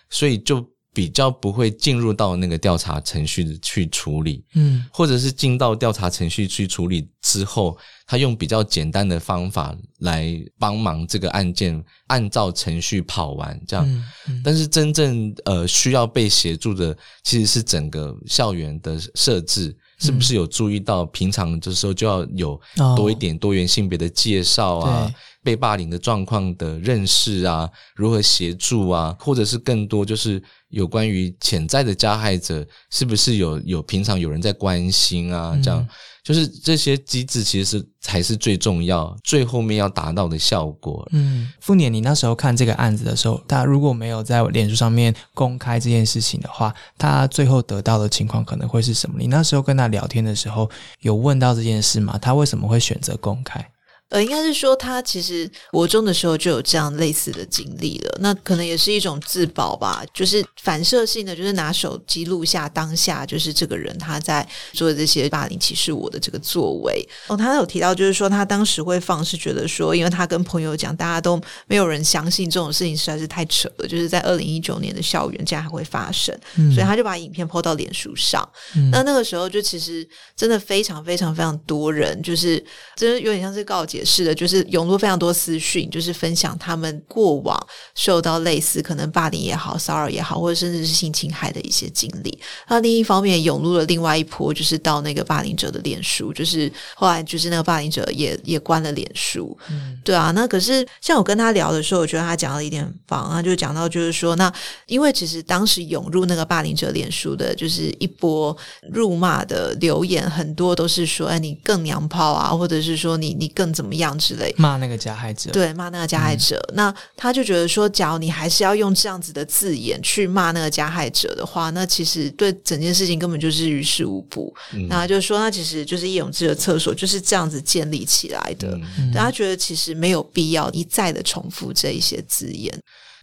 [0.10, 4.44] 所以就比较不会进入到那个调查程序去处理。
[4.56, 13.86] 嗯或者是进到调查程序去处理之后，他用比较简单的方法来帮忙这个案件按照程序跑完，这样。
[13.88, 22.96] 嗯嗯但是真正呃需要被协助的，其实是整个校园的设置，是不是有注意到平常这时候就要有哦。
[22.96, 25.16] 多一点多元性别的介绍啊，对。
[25.42, 35.58] 被霸凌的状况的认识啊，如何协助啊，或者是更多就是有关于潜在的加害者，是不是有有平常有人在关心啊？
[35.64, 35.88] 这样、嗯
[36.24, 41.08] 就是这些机制其实是才是最重要，最后面要达到的效果。
[41.12, 49.16] 嗯，傅年，你那时候看这个案子的时候，他如果没有在脸书上面公开这件事情的话，他最后得到的情况可能会是什么？
[49.20, 50.70] 你那时候跟他聊天的时候，
[51.02, 52.18] 有问到这件事吗？
[52.22, 53.66] 他为什么会选择公开？
[54.10, 67.08] 呃，应该是说他其实国中的时候就有这样类似的经历了，那可能也是一种自保吧，就是反射性的，就是拿手机录下当下就是这个人他在做这些霸凌歧视我的这个作为。
[67.28, 78.48] 哦，他有提到就是说他当时会放是觉得说，因为他跟朋友讲，大家都没有人相信这种事情实在是太扯了，就是在二零一九年的校园竟然还会发生，嗯所以他就把影片 PO 到脸书上。
[78.76, 82.64] 嗯那那个时候就其实真的非常非常非常多人，就是
[82.96, 87.58] 真的有点像是告解式的，就是涌入非常多私讯，就是分享他们过往
[87.96, 92.40] 受到类似可能霸凌也好、骚扰也好，或者甚至是性侵害的一些经历。
[92.68, 100.32] 那另一方面涌入了另外一波，就是到那个霸凌者的脸书，就是后来就是那个霸凌者也也关了脸书，嗯对啊。
[100.32, 104.52] 那可是像我跟他聊的时候，我觉得他讲了一点棒，他就讲到就是说，那
[104.88, 108.56] 因为其实当时涌入那个霸凌者脸书的，就是一波
[108.92, 114.54] 辱骂的留言，很多都是说，哎，你更娘炮啊，或者是说你你更怎么样之类。
[114.58, 124.54] 骂那个加害者，，对，骂那个加害者，那他就觉得说，假如你还是要用这样子的字眼去骂那个加害者的话，那其实对整件事情根本就是于事无补。
[124.74, 128.78] 嗯那他就说，那其实就是叶永志的厕所就是这样子建立起来的。
[128.98, 132.74] 嗯对他觉得其实没有必要一再的重复这一些字眼。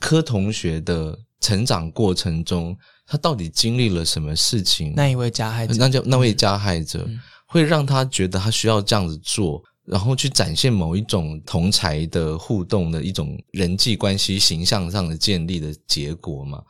[0.00, 2.76] 柯同学的成长过程中，
[3.07, 4.92] 他到底经历了什么事情？
[4.96, 16.62] 那一位加害者，那就那位加害者、嗯会让他觉得他需要这样子做，然后去展现某一种同才的互动的一种人际关系形象上的建立的结果嘛？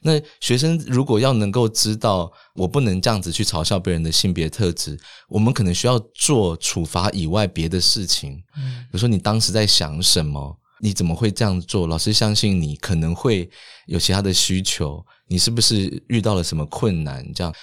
[0.00, 8.32] 那学生如果要能够知道，我不能这样子去嘲笑别人的性别特质，我们可能需要做处罚以外别的事情。
[8.56, 10.58] 嗯比如说你当时在想什么？
[10.80, 11.86] 你怎么会这样做？
[11.86, 13.48] 老师相信你可能会
[13.86, 17.24] 有其他的需求，你是不是遇到了什么困难？
[17.32, 17.54] 这样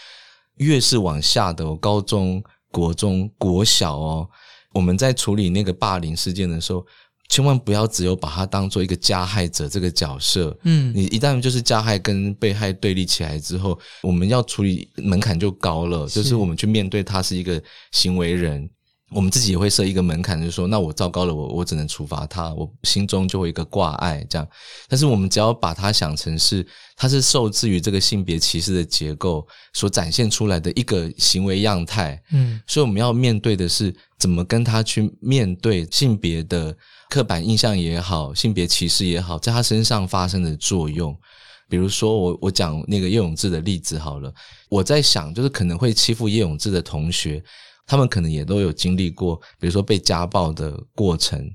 [0.55, 2.41] 越是往下的、哦，高中、
[2.71, 4.29] 国中、国小哦，
[4.73, 6.85] 我们在处理那个霸凌事件的时候，
[7.29, 10.57] 千万不要只有把它当做一个加害者这个角色。
[10.63, 18.69] 嗯你一旦就是加害跟被害对立起来之后，我们要处理门槛就高了，就是我们去面对他是一个行为人。
[19.11, 24.47] 我们自己也会设一个门槛，就是说，那我糟糕了，我我只能处罚他，我心中就会有一个挂碍这样。
[24.87, 36.75] 但是我们只要把它想成是，它是受制于这个性别歧视的结构所展现出来的一个行为样态，嗯所以我们要面对的是怎么跟他去面对性别的
[37.09, 41.17] 刻板印象也好，性别歧视也好，在他身上发生的作用。
[41.67, 44.33] 比如说我我讲那个叶永志的例子好了，
[44.69, 47.43] 我在想，就是可能会欺负叶永志的同学，
[47.89, 51.49] 他们可能也都有经历过，比如说被家暴的过程，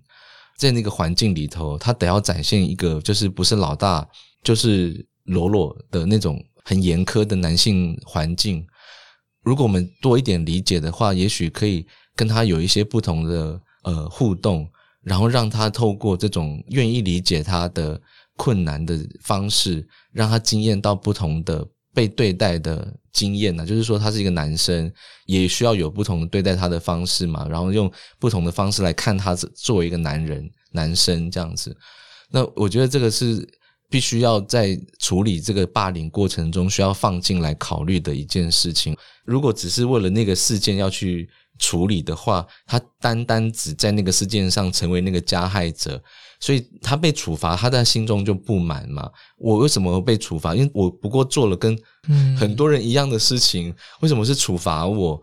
[0.58, 4.04] 在那个环境里头，他得要展现一个就是不是老大
[4.42, 8.66] 就是裸裸的那种很严苛的男性环境。
[9.44, 14.68] 如果我们多一点理解的话，也许可以跟他有一些不同的呃互动，
[15.02, 18.00] 然后让他透过这种愿意理解他的
[18.36, 24.92] 困难的方式，让他经验到不同的被对待的经验呢、就是说，他是一个男生，
[25.26, 31.74] 也需要有不同的对待他的方式嘛，然后用不同的方式来看他作为一个男人、男生这样子。
[32.30, 33.48] 那我觉得这个是
[33.88, 38.96] 必须要在处理这个霸凌过程中需要放进来考虑的一件事情。
[39.24, 41.30] 如果只是为了那个事件要去
[41.60, 46.02] 处理的话，他单单只在那个事件上成为那个加害者，
[46.44, 49.10] 所以他被处罚，他在心中就不满嘛。
[49.38, 50.54] 我为什么被处罚？
[50.54, 51.74] 因为我不过做了跟
[52.06, 55.18] 嗯很多人一样的事情，为什么是处罚我？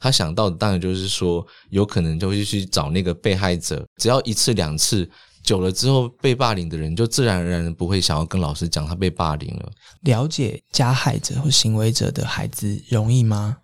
[0.00, 5.08] 他想到的当然就是说，有可能就会去找那个被害者，只要一次两次
[5.44, 9.70] 久了之后，被霸凌的人就自然而然不会想要跟老师讲他被霸凌了。
[10.00, 13.58] 了解加害者或行为者的孩子容易吗？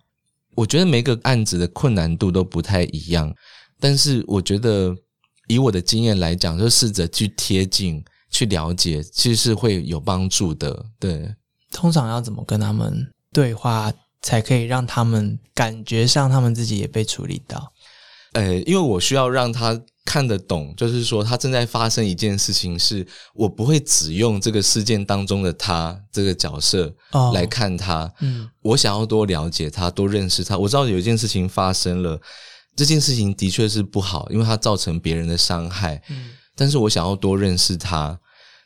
[0.55, 3.35] 我觉得每个案子的困难度都不太一样，
[3.81, 4.95] 但是我觉得
[5.51, 10.85] 以我的经验来讲，就试着去贴近、去了解，其实是会有帮助的。
[10.99, 11.33] 对，
[11.71, 13.91] 通常要怎么跟他们对话，
[14.21, 17.73] 才可以让他们感觉上他们自己也被处理到？
[18.33, 30.57] 呃，因为我需要让他看得懂，就是说他正在发生一件事情，是我不会只用这个事件当中的他这个角色哦来看他，嗯我想要多了解他，多认识他。
[30.57, 32.17] 我知道有一件事情发生了，
[32.81, 36.01] 这件事情的确是不好，因为它造成别人的伤害。
[36.09, 38.19] 嗯但是我想要多认识他，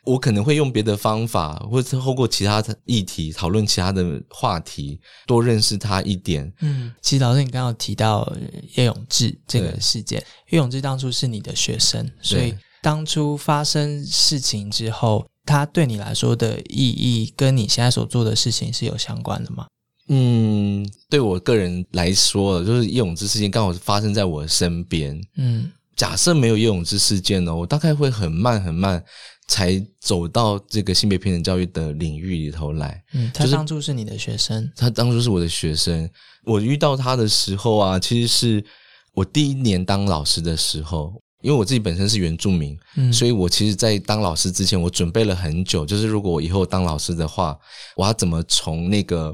[0.05, 6.49] 我可能会用别的方法，或者透过其他的议题讨论其他的话题，多认识他一点。
[6.61, 8.38] 嗯，其实老师你刚刚有提到呃
[8.76, 19.68] 叶永志这个事件，叶永志当初是你的学生，所以当初发生事情之后，他对你来说的意义跟你现在所做的事情是有相关的吗？
[20.07, 25.19] 嗯，对我个人来说，就是叶永志事件刚好是发生在我身边。
[25.37, 29.01] 嗯假设没有叶永志事件呢，我大概会很慢很慢
[29.47, 33.01] 才走到这个性别平等教育的领域里头来。
[33.13, 36.09] 嗯，他就是当初是你的学生，他当初是我的学生，
[36.43, 38.65] 我遇到他的时候啊，其实是
[39.13, 47.57] 我第一年当老师的时候，因为我自己本身是原住民，嗯，所以我其实，在当老师之前，我准备了很久，就是如果我以后当老师的话，
[47.95, 49.33] 我要怎么从那个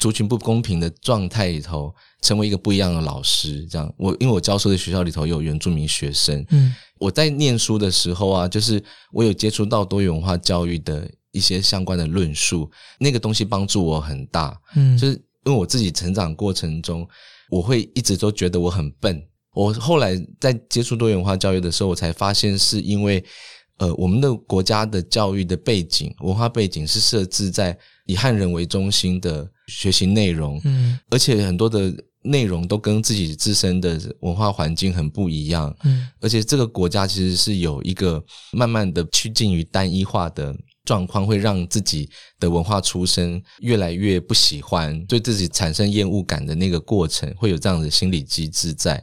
[0.00, 3.64] 族群不公平的状态里头，成为一个不一样的老师？
[3.66, 8.82] 这样，我因为我教书的学校里头有原住民学生，嗯我在念书的时候啊，就是
[9.12, 14.58] 我有接触到多元文化教育的一些相关的论述，那个东西帮助我很大。
[14.74, 17.06] 嗯，就是因为我自己成长过程中，
[17.50, 19.22] 我会一直都觉得我很笨。
[19.54, 23.24] 我后来在接触多元文化教育的时候，我才发现是因为，
[23.78, 27.76] 呃，我们的国家的教育的背景、文化背景是设置在
[28.10, 31.92] 以汉人为中心的学习内容，嗯而且很多的
[32.22, 35.74] 内容都跟自己自身的文化环境很不一样。
[35.84, 40.54] 嗯而且这个国家其实是有一个慢慢的趋近于单一化的
[40.84, 42.08] 状况，会让自己
[42.40, 49.02] 的文化出身越来越不喜欢，对自己产生厌恶感的那个过程，会有这样的心理机制在。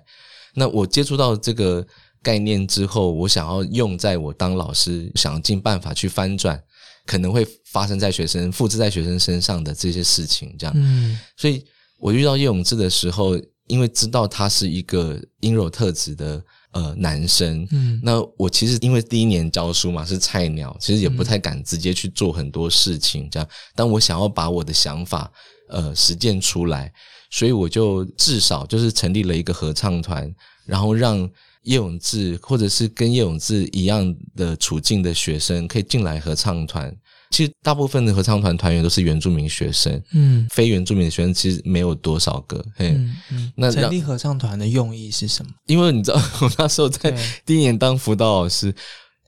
[0.54, 1.86] 那我接触到这个
[2.22, 6.62] 概念之后，我想要用在我当老师，想尽办法去翻转
[7.08, 10.74] 可能会发生在学生、复制在学生身上的这些事情，这样。
[10.78, 11.66] 嗯所以
[11.98, 13.36] 我遇到叶永志的时候，
[13.66, 23.50] 因为知道他是一个阴柔特质的呃男生，嗯那我其实因为第一年教书嘛，是菜鸟，其实也不太敢直接去做很多事情，这样。
[23.74, 25.32] 但我想要把我的想法
[25.70, 26.94] 呃实践出来，
[27.32, 30.32] 所以我就至少就是成立了一个合唱团，
[30.66, 31.30] 然后让
[31.68, 36.94] 叶永志或者是跟叶永志一样的处境的学生可以进来合唱团。
[37.30, 42.64] 其实大部分的合唱团团员都是原住民学生，嗯非原住民的学生其实没有多少个。
[42.74, 45.52] 嘿，嗯嗯，那成立合唱团的用意是什么？
[45.66, 47.14] 因为你知道， 我那时候在
[47.46, 48.74] 第一年当辅导老师，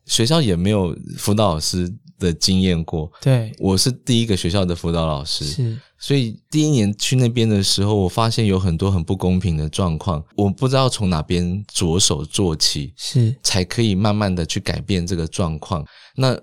[0.05, 5.77] 学校也没有辅导老师的经验过，对，我是第一个学校的辅导老师，是。
[5.97, 15.85] 所以第一年去那边的时候，我发现有很多很不公平的状况，我不知道从哪边着手做起，是，才可以慢慢的去改变这个状况。
[16.15, 16.39] 那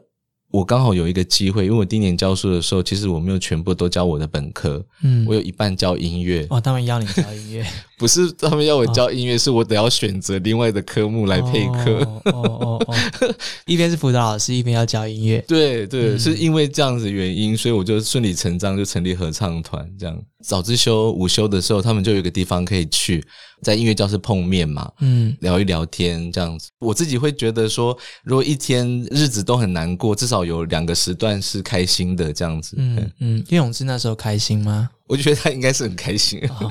[0.51, 5.25] 我刚好有一个机会，因为我第一年教书的时候，其实我没有全部都教我的本科，嗯。
[5.27, 7.67] 我，有一半教音乐，哦，他们要你教音乐
[7.99, 11.99] 不是他们要我教音乐，是我得要选择另外的科目来配课。
[12.01, 12.95] 哦哦哦哦，
[13.65, 19.91] 一边是辅导老师，一边要教音乐，对对，嗯是因为这样子原因，所以我就顺理成章就成立合唱团。
[19.99, 23.25] 这样早自修、午休的时候，他们就有一个地方可以去，
[23.63, 26.69] 在音乐教室碰面嘛，嗯聊一聊天这样子。
[26.79, 32.77] 我自己会觉得说，如果一天日子都很难过，至少有两个时段是开心的这样子。
[32.79, 34.91] 嗯嗯，叶永志那时候开心吗？
[35.09, 36.41] 我觉得他应该是很开心。
[36.49, 36.71] 哦，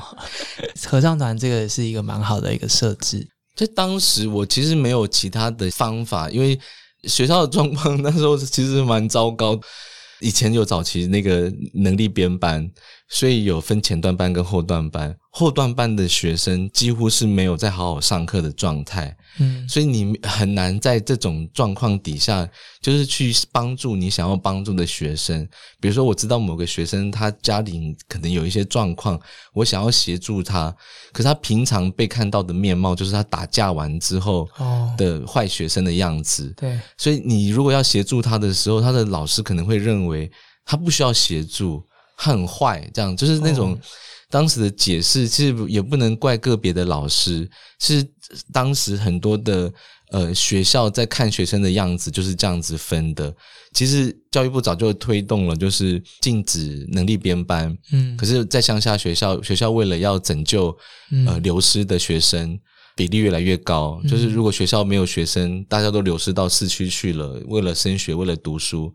[0.86, 6.58] 合唱团这个是一个蛮好的一个设置，在当时，我其实没有其他的方法，因为
[7.04, 9.58] 学校的状况那时候其实蛮糟糕。
[10.20, 12.66] 以前有早期那个能力编班，
[13.06, 15.14] 所以有分前段班跟后段班。
[15.38, 22.48] 后段班的学生几乎是没有在好好上课的状态，嗯所以你很难在这种状况底下，
[22.80, 25.46] 就是去帮助你想要帮助的学生。
[25.78, 29.20] 比如说，我知道某个学生他家里可能有一些状况，
[29.52, 30.74] 我想要协助他，
[31.12, 36.50] 可是他平常被看到的面貌就是他打架完之后哦，的坏学生的样子。
[36.56, 40.32] 对，所以你如果要协助他的时候，他的老师可能会认为
[40.64, 41.84] 他不需要协助，
[42.16, 43.78] 他很坏，这样就是那种。
[44.26, 47.48] 哦当时的解释其实也不能怪个别的老师，
[47.80, 48.04] 是
[48.52, 49.72] 当时很多的
[50.10, 53.34] 呃，学校在看学生的样子就是这样子分的。
[53.72, 57.76] 其实教育部早就推动了，就是禁止能力编班。
[57.92, 60.76] 嗯，可是，在乡下学校，学校为了要拯救
[61.26, 62.58] 呃流失的学生，
[62.96, 64.00] 比例越来越高。
[64.08, 68.92] 就是如果学校没有学生，大家都流失到市区去了，为了升学，为了读书。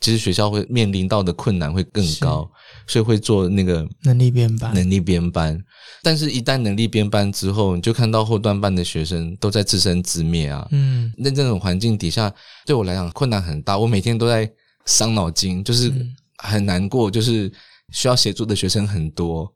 [0.00, 2.48] 其实学校会面临到的困难会更高，
[2.86, 4.72] 所以会做那个能力编班。
[4.72, 5.60] 能力编班，
[6.02, 10.66] 但是一旦能力编班之后，你就看到后段班的学生都在自生自灭啊。
[10.70, 12.32] 嗯，那这种环境底下，
[12.64, 13.76] 对我来讲困难很大。
[13.76, 14.48] 我每天都在
[14.86, 15.92] 伤脑筋，就是
[16.36, 17.52] 很难过，就是
[17.92, 19.52] 需要协助的学生很多，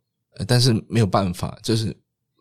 [0.47, 1.97] 但是没有办法，就是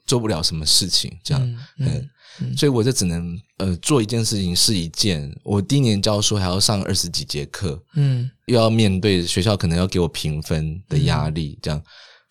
[0.07, 1.57] 做不了什么事情，这样。
[1.77, 2.09] 嗯。
[2.57, 5.31] 所以我就只能呃做一件事情是一件。
[5.43, 11.81] 我第一年教书还要上二十几节课，嗯，又要面对学校可能要给我评分的压力，这样。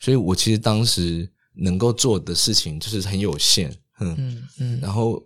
[0.01, 3.71] 所以我其实当时能够做的事情就是很有限，
[4.01, 4.81] 嗯嗯。
[4.81, 5.23] 然后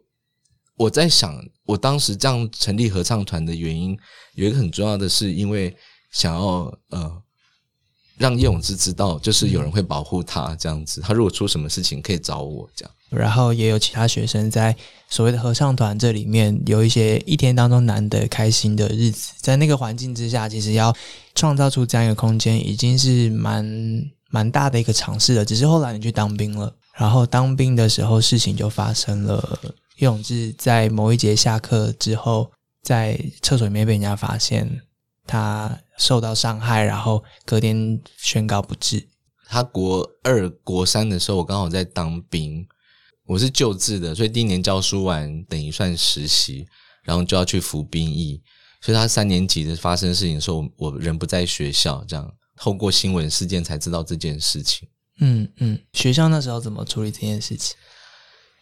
[0.77, 3.97] 我在想，我当时这样成立合唱团的原因，
[4.35, 5.75] 有一个很重要的是，因为
[6.11, 7.23] 想要呃
[8.19, 11.01] 让叶永志知道，就是有人会保护他，这样子。
[11.01, 12.95] 他如果出什么事情，可以找我，这样。
[13.15, 14.75] 然后也有其他学生在
[15.09, 20.95] 所谓的合唱团这里面有一些一天当中难得开心的日子，在那个环境之下，其实要
[21.35, 23.65] 创造出这样一个空间，已经是蛮
[24.31, 25.45] 蛮大的一个尝试了。
[25.45, 29.61] 只是后来你去当兵了，然后当兵的时候事情就发生了。
[29.99, 32.51] 叶永志在某一节下课之后，
[32.83, 34.69] 在厕所里面被人家发现
[35.25, 39.07] 他受到伤害，然后隔天宣告不治。
[39.47, 42.67] 他国二、国三的时候，我刚好在当兵。
[43.27, 46.67] 我是旧制的，所以第一年教书完等于算实习，
[47.05, 48.43] 然后就要去服兵役。
[48.83, 54.87] 所以他三年级的发生事情的时候，我人不在学校，这样透过新闻事件才知道这件事情。
[55.21, 57.75] 嗯嗯，学校那时候怎么处理这件事情？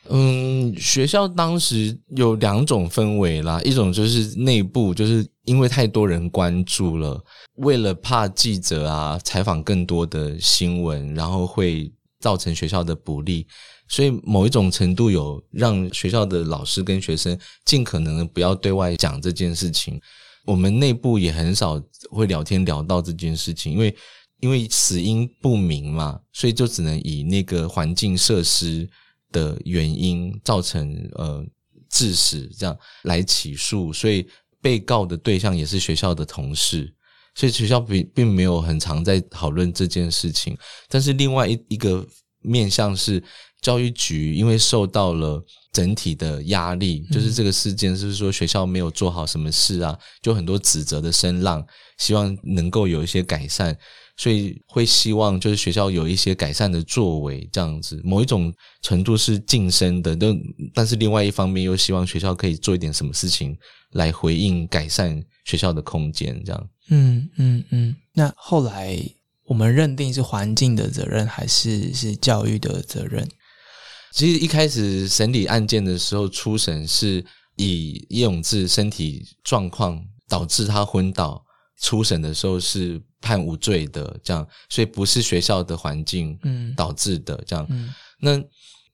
[0.09, 7.21] 嗯，学校当时有两种氛围啦，一种就是内部，就是因为太多人关注了，
[7.57, 13.47] 为了怕记者啊采访更多的新闻，然后会造成学校的不利。
[13.93, 20.01] 所以某一种程度有让学校的老师跟学生尽可能不要对外讲这件事情。
[20.47, 21.79] 我们内部也很少
[22.11, 23.95] 会聊天聊到这件事情，因为
[24.41, 28.89] 因为死因不明嘛，所以就只能以那个环境设施
[29.31, 31.45] 的原因造成呃
[31.91, 33.93] 致死这样来起诉。
[33.93, 34.27] 所以
[34.63, 36.91] 被告的对象也是学校的同事，
[37.35, 40.57] 所以学校并并没有很常在讨论这件事情。
[40.89, 42.03] 但是另外一一个
[42.41, 43.23] 面向是。
[43.63, 45.43] 教育局因为受到了
[45.73, 49.99] 整体的压力，就是这个事件，是不是说学校没有做好什么事啊？
[50.21, 51.65] 就很多指责的声浪，
[51.97, 53.75] 希望能够有一些改善，
[54.19, 58.53] 所以会希望就是学校有一些改善的作为，这样子某一种
[58.83, 60.39] 程度是晋升的，但
[60.75, 63.57] 但是另外一方面又希望学校可以做一点什么事情
[63.93, 66.69] 来回应改善学校的空间，这样。
[66.91, 67.97] 嗯嗯嗯。
[68.13, 68.99] 那后来
[69.47, 73.27] 我们认定是环境的责任，还是是教育的责任？
[74.13, 77.25] 其实一开始审理案件的时候，初审是
[77.57, 79.99] 以叶永志身体状况
[80.29, 81.43] 导致他昏倒，
[81.81, 87.67] 初审的时候是判无罪的，这样，所以不是学校的环境嗯导致的这样。
[88.21, 88.39] 那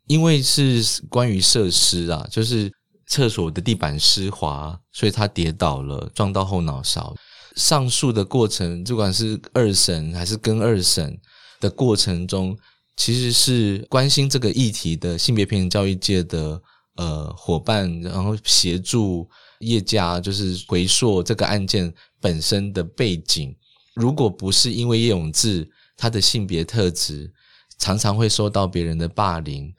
[0.07, 2.73] 因为是关于设施啊，就是
[3.09, 7.15] 厕所的地板湿滑，所以他跌倒了，撞到后脑勺。
[7.57, 11.19] 上诉的过程，不管是二审还是跟二审
[11.59, 12.57] 的过程中。
[12.99, 16.61] 其实是关心这个议题的性别平等教育界的
[16.97, 19.27] 呃伙伴，然后协助
[19.61, 23.55] 业家就是回溯这个案件本身的背景。
[23.95, 27.33] 如果不是因为叶永志他的性别特质
[27.79, 29.73] 常常会受到别人的霸凌，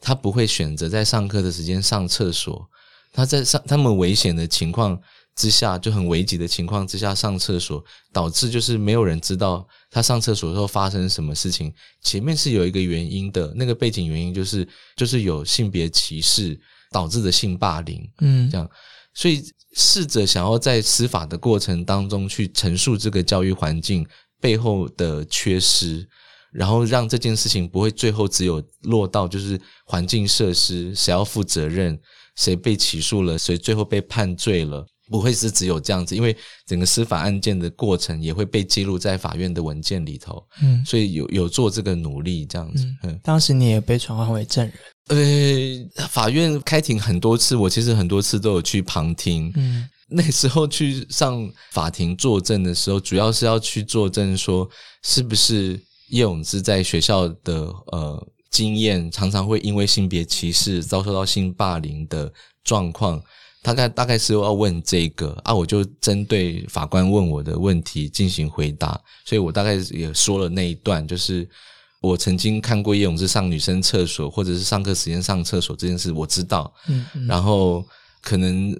[0.00, 2.68] 他不会选择在上课的时间上厕所。
[3.12, 5.00] 他在上他们危险的情况。
[5.36, 11.72] 之下就很危急的情况之下上厕所，导致就是没有人知道他上厕所时候发生什么事情。
[12.02, 14.66] 前面是有一个原因的，那个背景原因就是
[14.96, 16.58] 就是有性别歧视
[16.92, 18.70] 导致的性霸凌，嗯，这样，
[19.12, 19.42] 所以
[19.76, 24.06] 试着想要在司法的过程当中去陈述这个教育环境
[24.40, 26.08] 背后的缺失，
[26.52, 31.98] 然后让这件事情不会最后只有落到就是环境设施谁要负责任，
[32.36, 34.86] 谁被起诉了，谁最后被判罪了。
[35.10, 36.36] 不会是只有这样子，因为
[36.66, 42.86] 整个司法案件的过程也会被记录在法院的文件里头，嗯，所以有有做这个努力这样子。
[43.02, 44.64] 嗯，当时你也被传唤为证
[45.08, 49.52] 人，呃，法院开庭很多次，我其实很多次都有去旁听。
[49.56, 54.68] 嗯，那时候去上法庭作证的时候，主要是要去作证说
[55.02, 58.28] 是不是叶永志在学校的呃。
[58.50, 62.32] 经验，常常会因为性别歧视遭受到性霸凌的
[62.62, 63.20] 状况。
[63.64, 71.48] 大概大概是要问这个啊，我就针对法官问我的问题进行回答，所以我大概也说了那一段，就是
[72.02, 76.70] 我曾经看过叶永志上女生厕所，或者是上课时间上厕所这件事，我知道。
[76.88, 77.82] 嗯嗯然后
[78.20, 78.78] 可能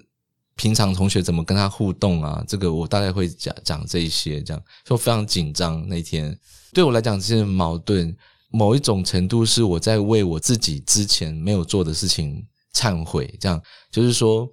[0.55, 5.89] 平常同学怎么跟他互动啊，这个我大概会讲讲这一些，这样就非常紧张。
[5.89, 6.39] 那天
[6.75, 8.15] 对我来讲是矛盾，
[8.51, 13.59] 某一种程度是我在为我自己之前没有做的事情忏悔，这样
[13.91, 14.47] 就是说。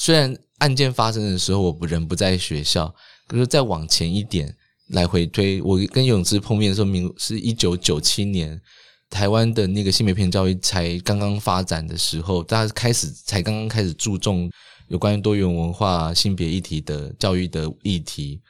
[0.00, 2.92] 虽然案件发生的时候我不人不在学校，
[3.26, 4.56] 可是再往前一点
[4.92, 8.58] 来回推，我跟永之碰面的时候，明是一九九七年，
[9.10, 14.50] 台湾的那个性别平教育才刚刚发展的时候，大家开始才刚刚开始注重
[14.88, 18.40] 有关于多元文化、性别议题的教育的议题。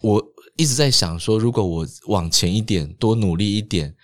[0.00, 0.20] 我
[0.56, 3.94] 一直在想说，如果我往前一点，多努力一点，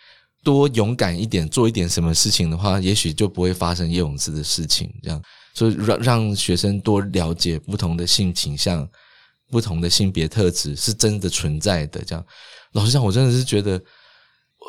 [0.44, 5.20] 多勇敢一点，做一点什么事情的话，也许就不会发生叶永志的事情，这样。
[5.54, 8.86] 所以让让学生多了解不同的性倾向、
[9.50, 12.02] 不同的性别特质是真的存在的。
[12.04, 12.26] 这样，
[12.72, 13.80] 老实讲，我真的是觉得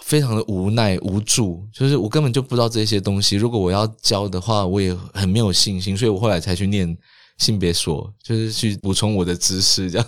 [0.03, 3.35] 非常的无奈无助，就是我根本就不知道这些东西。
[3.35, 6.95] 如果我要教的话，我也很没有信心，所以我后来才去念
[7.39, 9.89] 性别所，就是去补充我的知识。
[9.89, 10.07] 这样，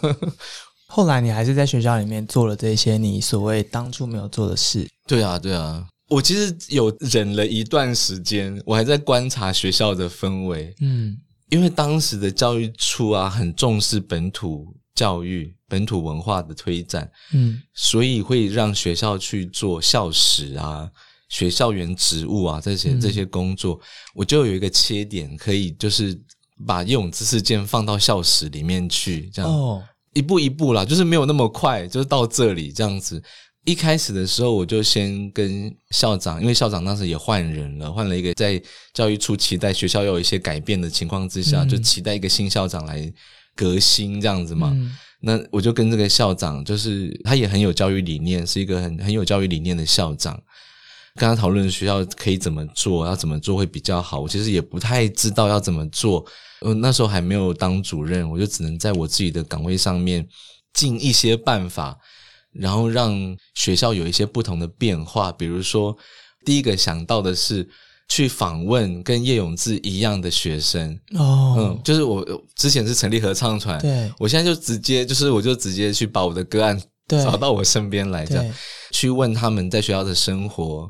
[0.88, 4.88] 后来你还是在学校里面做了这些你所谓当初没有做的事。
[5.08, 5.88] 对啊，对啊。
[6.10, 11.18] 我其实有忍了一段时间，我还在观察学校的氛围，嗯
[11.50, 17.62] 因为当时的教育处啊很重视本土教育、本土文化的推展，嗯。
[17.74, 20.90] 所以会让学校去做校史啊、
[21.30, 23.00] 学校园职务啊这些嗯。
[23.00, 23.80] 这些工作。
[24.14, 26.20] 我就有一个切点，可以就是
[26.66, 29.82] 把游泳知事件放到校史里面去，这样、哦。
[30.14, 33.22] 一步一步啦，就是没有那么快，就是到这里这样子。
[33.68, 38.62] 一开始的时候，我就先跟校长，因为校长当时也换人了，换了一个在
[38.94, 43.12] 教育处期待学校要有一些改变的情况之下，嗯就期待一个新校长来
[43.58, 44.72] 革新这样子嘛。
[44.74, 50.40] 嗯那我就跟这个校长，就是他也很有教育理念，是一个很很有教育理念的校长，
[51.16, 54.22] 跟他讨论学校可以怎么做，要怎么做会比较好。
[54.22, 56.24] 我其实也不太知道要怎么做，
[56.62, 60.26] 呃，那时候还没有当主任，我就只能在我自己的岗位上面
[60.72, 61.98] 尽一些办法，
[62.54, 63.16] 然后让
[63.56, 65.32] 学校有一些不同的变化。
[65.32, 65.96] 比如说，
[66.46, 67.68] 第一个想到的是
[68.10, 71.56] 去访问跟叶永志一样的学生，哦。
[71.58, 72.26] 嗯，就是我
[72.56, 74.12] 之前是成立合唱团，对。
[74.18, 78.54] 我现在就直接就是我就直接去把我的个案找到我身边来，这样
[78.92, 80.90] 去问他们在学校的生活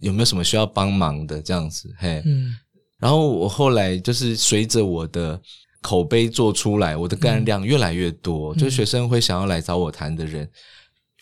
[0.00, 2.54] 有没有什么需要帮忙的这样子，嘿，嗯。
[2.98, 5.40] 然后我后来就是随着我的
[5.80, 10.48] 口碑做出来，我的个案量越来越多，就是学生会想要来找我谈的人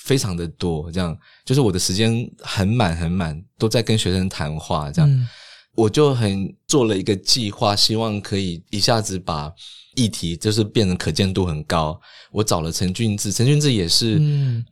[0.01, 5.11] 非常的多，这样就是我的时间很满很满，都在跟学生谈话这样。
[5.11, 5.27] 嗯
[5.77, 9.51] 我就很做了一个计划，希望可以一下子把
[9.95, 11.99] 议题就是变成可见度很高。
[12.33, 14.21] 我找了陈俊志，陈俊志也是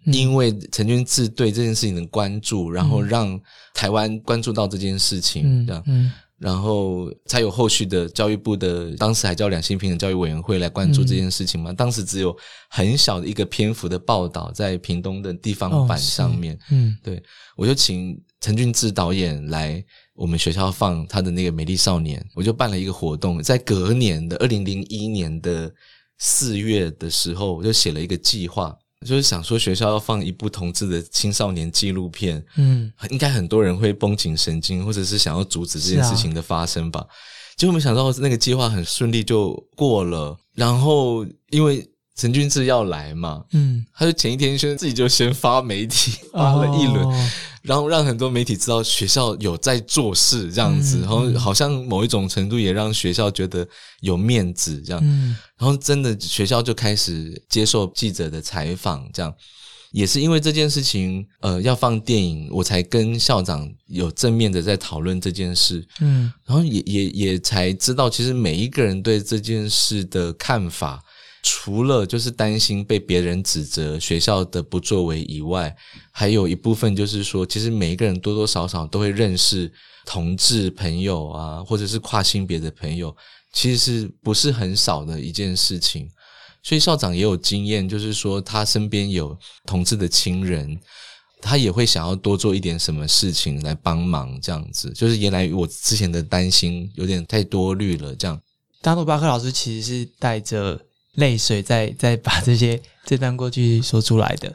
[0.07, 3.41] 因为陈俊志对这件事情的关注，然后让
[3.72, 11.72] 台湾关注到这件事情，嗯这样，嗯然后才有后续的教育部的当时还叫两性平等教育委员会来关注这件事情嘛。
[11.72, 12.36] 当时只有
[12.70, 17.20] 很小的一个篇幅的报道在屏东的地方版上面，嗯对，
[17.57, 19.84] 我就请陈俊志导演来
[20.14, 25.72] 我们学校放他的那个《美丽少年》，我就办了一个活动，在隔年的二零零一年的
[26.18, 28.76] 四月的时候，我就写了一个计划，
[29.07, 32.92] 就是想说学校要放一部同志的青少年纪录片，嗯。
[33.11, 37.05] 应该很多人会绷紧神经，或者是想要阻止这件事情的发生吧。
[37.57, 47.30] 结果没想到那个计划很顺利就过了，然后因为陈俊志要来嘛，嗯，他就前一天先自己就先发媒体发了一轮，哦
[47.69, 53.69] 然后让很多媒体知道学校有在做事这样子，嗯然后好像某一种程度也让学校觉得
[54.01, 55.37] 有面子这样，嗯。
[55.59, 59.33] 然后真的学校就开始接受记者的采访，这样。
[59.91, 66.31] 也是因为这件事情，呃，要放电影，我才跟校长有正面的在讨论这件事，嗯。
[66.47, 71.03] 然后也也也才知道，其实每一个人对这件事的看法，
[71.43, 75.74] 除了就是担心被别人指责学校的不作为以外，
[76.11, 79.72] 还有一部分就是说，其实每一个人多多少少都会认识
[80.05, 83.14] 同志朋友啊，或者是跨性别的朋友，
[83.53, 86.09] 其实不是很少的一件事情。
[86.62, 90.78] 所以校长也有经验，就是说他身边有同志的亲人，
[91.41, 94.91] 他也会想要多做一点什么事情来帮忙，这样子。
[94.91, 98.39] 就是原来我之前的担心有点太多虑了，这样。
[98.82, 100.78] 大诺巴克老师其实是带着
[101.19, 104.55] 泪水在在 把这些这段过去说出来的。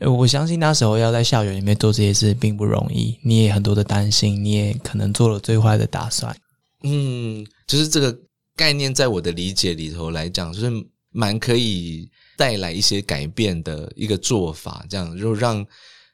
[0.00, 6.36] 我相信那时候要在校园里面做这些事并不容易，你也很多的担心，你也可能做了最坏的打算。
[6.82, 8.14] 嗯，就是这个
[8.56, 10.70] 概念，在我的理解里头来讲，就是
[11.10, 14.84] 蛮可以带来一些改变的一个做法。
[14.90, 15.64] 这样就让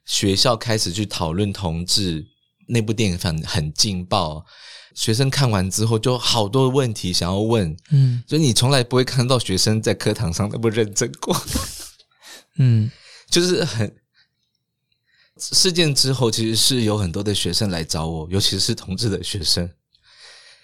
[0.04, 2.24] 学校开始去讨论同志
[2.70, 4.44] 那部电影，很很劲爆。
[4.94, 7.76] 学生看完之后，就好多问题想要问。
[7.90, 11.36] 嗯，所以你从来不会看到学生在课堂上那么认真过。
[12.58, 12.90] 嗯。
[13.30, 13.94] 就是很
[15.38, 19.70] 事件之后，其实是有很多的学生来找我，尤其是同志的学生。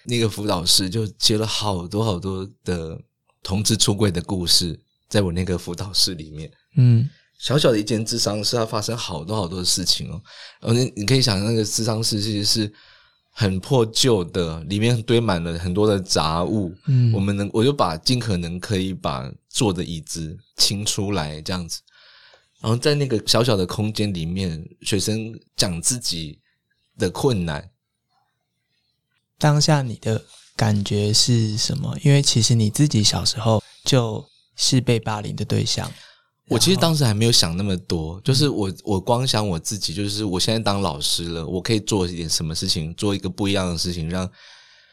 [0.03, 2.99] 那个辅导室就接了好多好多的
[3.41, 4.77] 同志出柜的故事，
[5.07, 6.51] 在我那个辅导室里面。
[6.75, 10.21] 嗯，小小的一间智商室，它发生好多好多的事情哦。
[10.59, 12.73] 然后你你可以想象，那个智商室其实是
[13.31, 16.73] 很破旧的，里面堆满了很多的杂物。
[16.87, 21.81] 嗯，我们能我就把尽可能可以把坐的椅子清出来，这样子。
[22.59, 26.39] 然后在那个小小的空间里面，学生讲自己
[26.97, 27.69] 的困难。
[29.37, 30.25] 当下你的
[30.55, 31.95] 感觉是什么？
[32.03, 35.91] 因为其实你自己小时候就是被霸凌的对象。
[36.49, 44.29] 我其实当时还没有想那么多，就是我我光想我自己，就是我现在当老师了，我可以做一点什么事情，做一个不一样的事情，让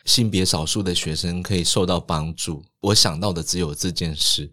[0.05, 2.65] 性别少数的学生可以受到帮助。
[2.81, 4.53] 我想到的只有这件事。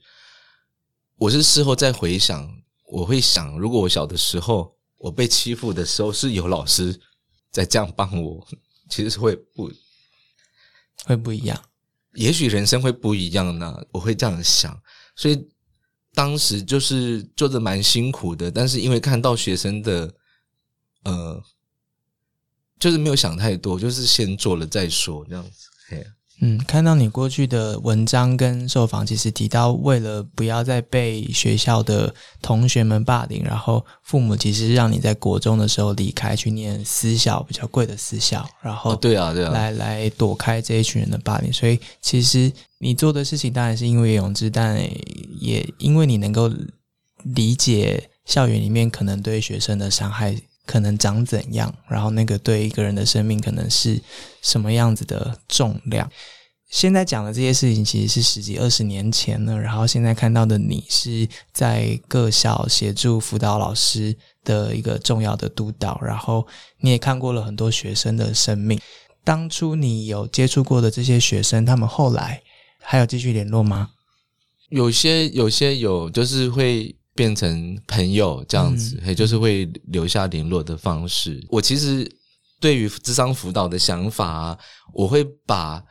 [1.18, 2.52] 我是事后再回想。
[2.88, 6.99] 我会想，如果我小的时候我被欺负的时候是有老师
[7.49, 8.45] 在这样帮我，
[8.89, 9.72] 其实是会不
[11.06, 11.58] 会不一样？
[12.16, 13.82] 也许人生会不一样呢。
[13.93, 14.78] 我会这样想，
[15.16, 15.41] 所以
[16.14, 20.14] 当时就是做的蛮辛苦的，但是因为看到学生的，
[21.03, 21.41] 呃，
[22.80, 25.68] 就是没有想太多，就是先做了再说这样子。
[25.89, 26.05] 嘿。
[26.43, 41.53] 嗯，看到你过去的文章跟受访，其实提到为了不要再被学校的同学们霸凌，然后父母其实让你在国中的时候离开去念私校，比较贵的私校，然后对啊对啊，来来躲开这一群人的霸凌。
[41.53, 42.51] 所以其实
[42.82, 44.77] 你做的事情当然是因为勇志，但
[45.39, 46.51] 也因为你能够
[47.23, 50.36] 理解校园里面可能对学生的伤害。
[50.63, 53.99] 可能长怎样，然后那个对一个人的生命可能是
[54.43, 56.09] 什么样子的重量？
[56.69, 64.15] 现在讲的这些事情其实是十几二十年前了，然后现在看到的你是在各校协助辅导老师
[64.45, 66.47] 的一个重要的督导，然后
[66.79, 68.79] 你也看过了很多学生的生命。
[69.25, 72.41] 当初你有接触过的这些学生，他们后来
[72.82, 73.91] 还有继续联络吗？
[74.69, 76.95] 有些有些有，就是会。
[77.13, 81.45] 变成朋友这样子，也就是会留下联络的方式。
[81.49, 82.09] 我其实
[82.57, 84.57] 对于智商辅导的想法，
[84.93, 85.84] 我会把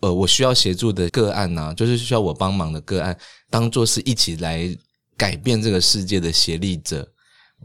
[0.00, 3.16] 呃我需要协助的个案呢，就是需要我帮忙的个案，
[3.50, 4.74] 当做是一起来
[5.18, 7.06] 改变这个世界的协力者。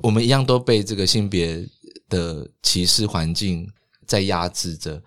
[0.02, 1.66] 我们一样都被这个性别
[2.10, 3.66] 的歧视环境
[4.06, 5.02] 在压制着，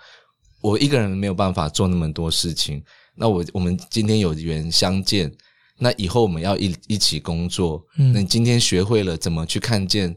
[0.62, 2.82] 我一个人没有办法做那么多事情。
[3.14, 5.32] 那我我们今天有缘相见。
[5.78, 7.84] 那以后我们要一一起工作。
[7.96, 10.14] 那你今天学会了怎么去看见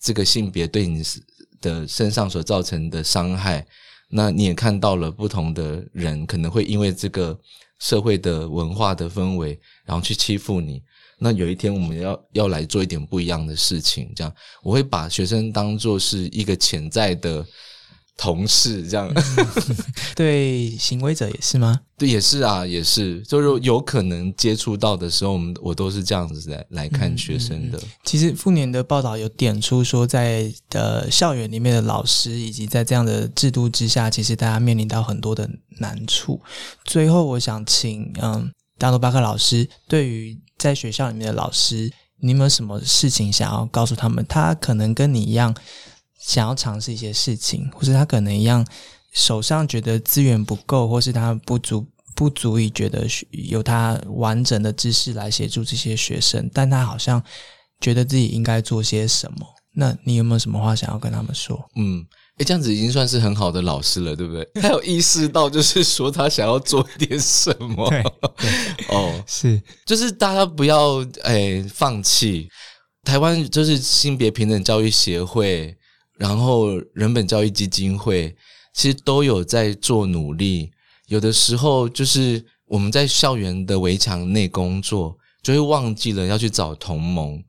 [0.00, 1.02] 这个性别对你
[1.60, 3.66] 的身上所造成的伤害，
[4.10, 7.36] 那你也看到了不同的人可能会因为这个
[7.80, 10.82] 社会的文化的氛围，然后去欺负你。
[11.18, 14.32] 那有一天我们要要来做一点不一样的事情，这样
[14.62, 17.44] 我会把学生当做是一个潜在的。
[18.18, 19.08] 同事这样，
[20.16, 21.80] 对行为者也是吗？
[21.96, 27.80] 对，也是啊，也是，就是有可能接触到的时候，我们我都是这样子来来看学生的。
[28.04, 35.48] 其实复年的报道有点出说，在呃校园里面的老师，以及在这样的制度之下，其实大家面临到很多的
[35.78, 36.40] 难处。
[36.84, 41.88] 最后，我想请嗯大多巴克老师，对于在学校里面的老师，
[42.20, 44.26] 你有没有什么事情想要告诉他们？
[44.28, 45.54] 他可能跟你一样。
[46.28, 48.64] 想要尝试一些事情，或是他可能一样
[49.14, 57.22] 手上觉得资源不够，或是他不足不足以觉得有他完整的知识来协助这些学生，但他好像
[57.80, 59.46] 觉得自己应该做些什么。
[59.74, 61.58] 那你有没有什么话想要跟他们说？
[61.76, 62.04] 嗯，
[62.36, 64.46] 诶，这样子已经算是很好的老师了，对不对？
[64.60, 67.90] 他有意识到，就是说他想要做点什么。
[68.90, 72.48] 哦，是，就是大家不要诶放弃。
[73.04, 75.74] 台湾就是性别平等教育协会。
[76.18, 78.36] 然后，人本教育基金会
[78.74, 80.70] 其实都有在做努力。
[81.06, 87.42] 有的时候，就是我们在校园的围墙内工作，就会忘记了要去找同盟。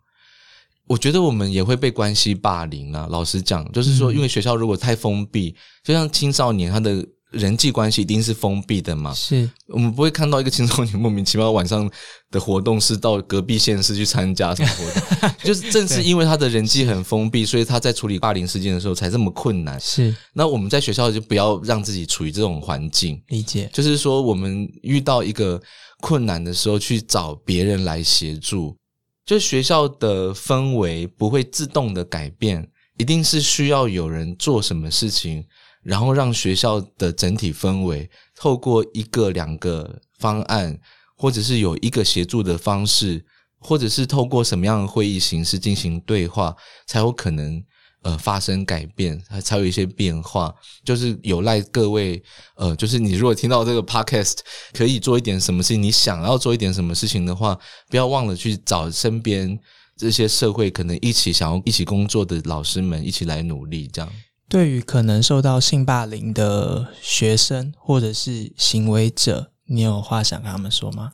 [0.88, 3.08] 我觉得我们也会被关系霸凌啊。
[3.10, 11.90] 老实讲，就是说，因为学校如果太封闭，就像青少年他的人际关系一定是封闭的嘛，是我们不会看到一个青少年莫名其妙晚上
[12.32, 19.80] 的活动是到隔壁县市去参加什么活动， 就是正是因为他的人际很封闭，所以他在处理霸凌事件的时候才这么困难。
[19.80, 25.62] 是那我们在学校就不要让自己处于这种环境，理解，就是说我们遇到一个
[26.02, 28.76] 困难的时候，去找别人来协助。
[29.24, 32.68] 就学校的氛围不会自动的改变，
[32.98, 35.46] 一定是需要有人做什么事情。
[35.84, 40.78] 然后让学校的整体氛围透过一个两个方案，
[41.16, 43.26] 或者是有一个协助的方式，
[43.60, 46.56] 或者是透过什么样的会议形式进行对话，
[46.86, 47.64] 才有可能
[48.04, 50.54] 呃发生改变，才有一些变化。
[50.84, 52.22] 就是有赖各位
[52.56, 54.38] 呃，就是你如果听到这个 podcast
[54.74, 57.58] 可以做一点什么事情，你想要做一点什么事情的话，
[57.90, 59.58] 不要忘了去找身边
[59.98, 64.10] 这些社会可能一起想要一起工作的老师们一起来努力，这样。
[64.50, 71.12] 对于可能受到性霸凌的学生或者是行为者，你有话想跟他们说吗？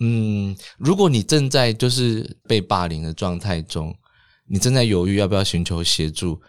[0.00, 3.94] 嗯，如果你正在就是被霸凌的状态中，
[4.48, 6.40] 你正在犹豫要不要寻求协助，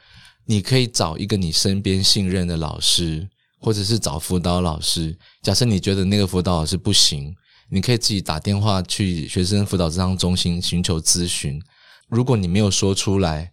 [0.45, 3.29] 你可以找一个你身边信任的老师，
[3.59, 5.15] 或者是找辅导老师。
[5.43, 7.35] 假设你觉得那个辅导老师不行，
[7.69, 11.61] 你可以自己打电话去学生辅导智商中心寻求咨询。
[12.07, 13.51] 如果你没有说出来，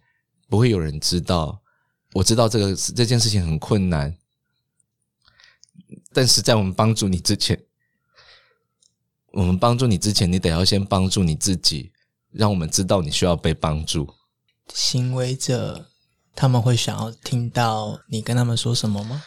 [0.49, 1.58] 不会有人知道。
[2.13, 4.17] 我知道这个这件事情很困难，
[6.11, 7.61] 但是在我们帮助你之前，
[9.31, 11.91] 我们帮助你之前，你得要先帮助你自己，
[12.31, 14.11] 让我们知道你需要被帮助。
[14.73, 15.89] 行为者
[16.35, 19.23] 他们会想要听到你跟他们说什么吗？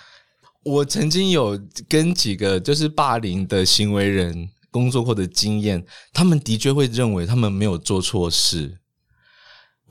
[0.64, 8.80] 我曾经有跟几个就是霸凌的行为人工作过的经验，他们的确会认为他们没有做错事。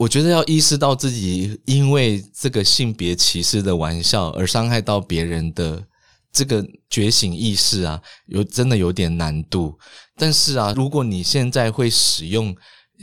[0.01, 5.85] 我觉得要意识到自己因为这个性别歧视的玩笑而伤害到别人的
[6.33, 9.77] 这个觉醒意识啊，有真的有点难度。
[10.15, 12.55] 但是啊，如果你现在会使用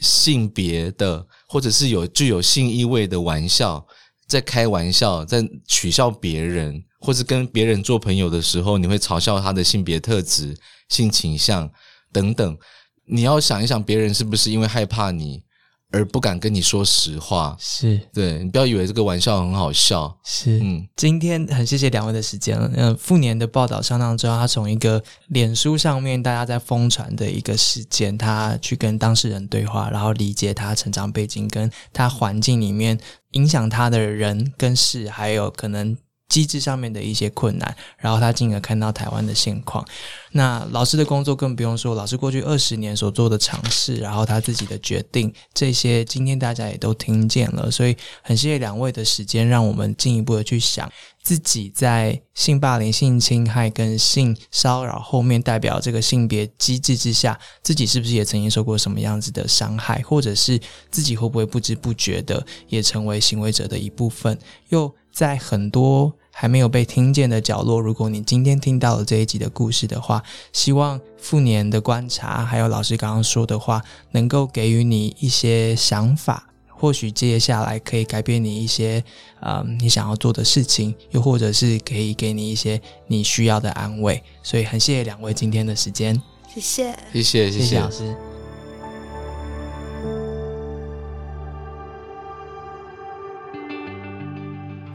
[0.02, 3.86] 性别的或者是有具有性意味的玩笑，
[4.26, 10.56] 在开玩笑，在取笑别人，或是跟别人做朋友的时候，你会嘲笑他的性别特质、
[10.88, 11.70] 性倾向
[12.12, 12.58] 等等，
[13.04, 15.44] 你要想一想，别人是不是因为害怕你？
[15.90, 20.18] 而不敢跟你说实话，是对你不要以为这个玩笑很好笑。
[20.22, 22.58] 是，嗯，今天很谢谢两位的时间。
[22.74, 32.98] 嗯，复年的报道相当重要，他从一个脸书上面大家在疯传的一个事件，他去跟当事人对话，然后理解他成长背景，跟他环境里面
[33.32, 35.96] 影响他的人跟事，还有可能。
[36.28, 39.84] 机制上面的一些困难，然后他进而看到台湾的现况。
[40.32, 47.70] 那老师的工作更不用说，老师过去二十年所做的尝试，然后他自己的决定，这些今天大家也都听见了。
[47.70, 60.60] 所以很谢谢两位的时间，让我们进一步的去想自己在性霸凌、性侵害跟性骚扰后面代表这个性别机制之下，自己是不是也曾经受过什么样子的伤害，或者是
[60.90, 64.94] 自己会不会不知不觉的也成为行为者的一部分，又。
[65.18, 79.02] 在很多还没有被听见的角落，如果你今天听到了这一集的故事的话，希望复年的观察，还有老师刚刚说的话，能够给予你一些想法，或许接下来可以改变你一些
[79.40, 84.22] 啊你想要做的事情，又或者是可以给你一些你需要的安慰。
[84.44, 86.14] 所以很谢谢两位今天的时间，
[86.54, 88.14] 谢谢，谢谢，谢谢老师。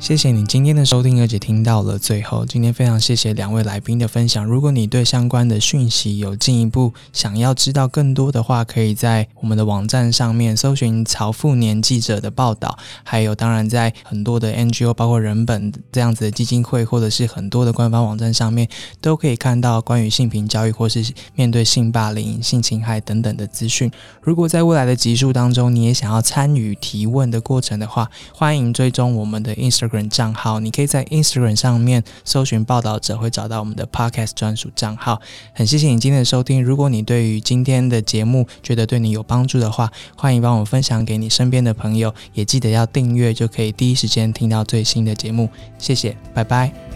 [0.03, 2.45] 谢谢你今天的收听，而且听到了最后。
[2.45, 4.43] 今天非常谢谢两位来宾的分享。
[4.43, 12.77] 如果你对相关的讯息有进一步想要知道更多的话，可以在我们的网站上面搜寻曹富年记者的报道。
[13.05, 18.67] 还有，当然在很多的 NGO，包括人本这样子的基金会，或者是很多的官方网站上面，
[18.99, 23.89] 都可以看到关于性平教育或是面对性霸凌、性侵害等等的资讯。
[24.21, 35.21] 如果在未来的集数当中，你也想要参与提问的过程的话，欢迎追踪我们的 Instagram 账号，你可以在 Instagram 上面搜寻报道者，会找到我们的 Podcast 专属账号。
[35.53, 36.63] 很谢谢你今天的收听。
[36.63, 45.49] 如果你对于今天的节目觉得对你有帮助的话，欢迎帮我分享给你身边的朋友，也记得要订阅，就可以第一时间听到最新的节目。
[45.77, 46.92] 谢谢，拜拜。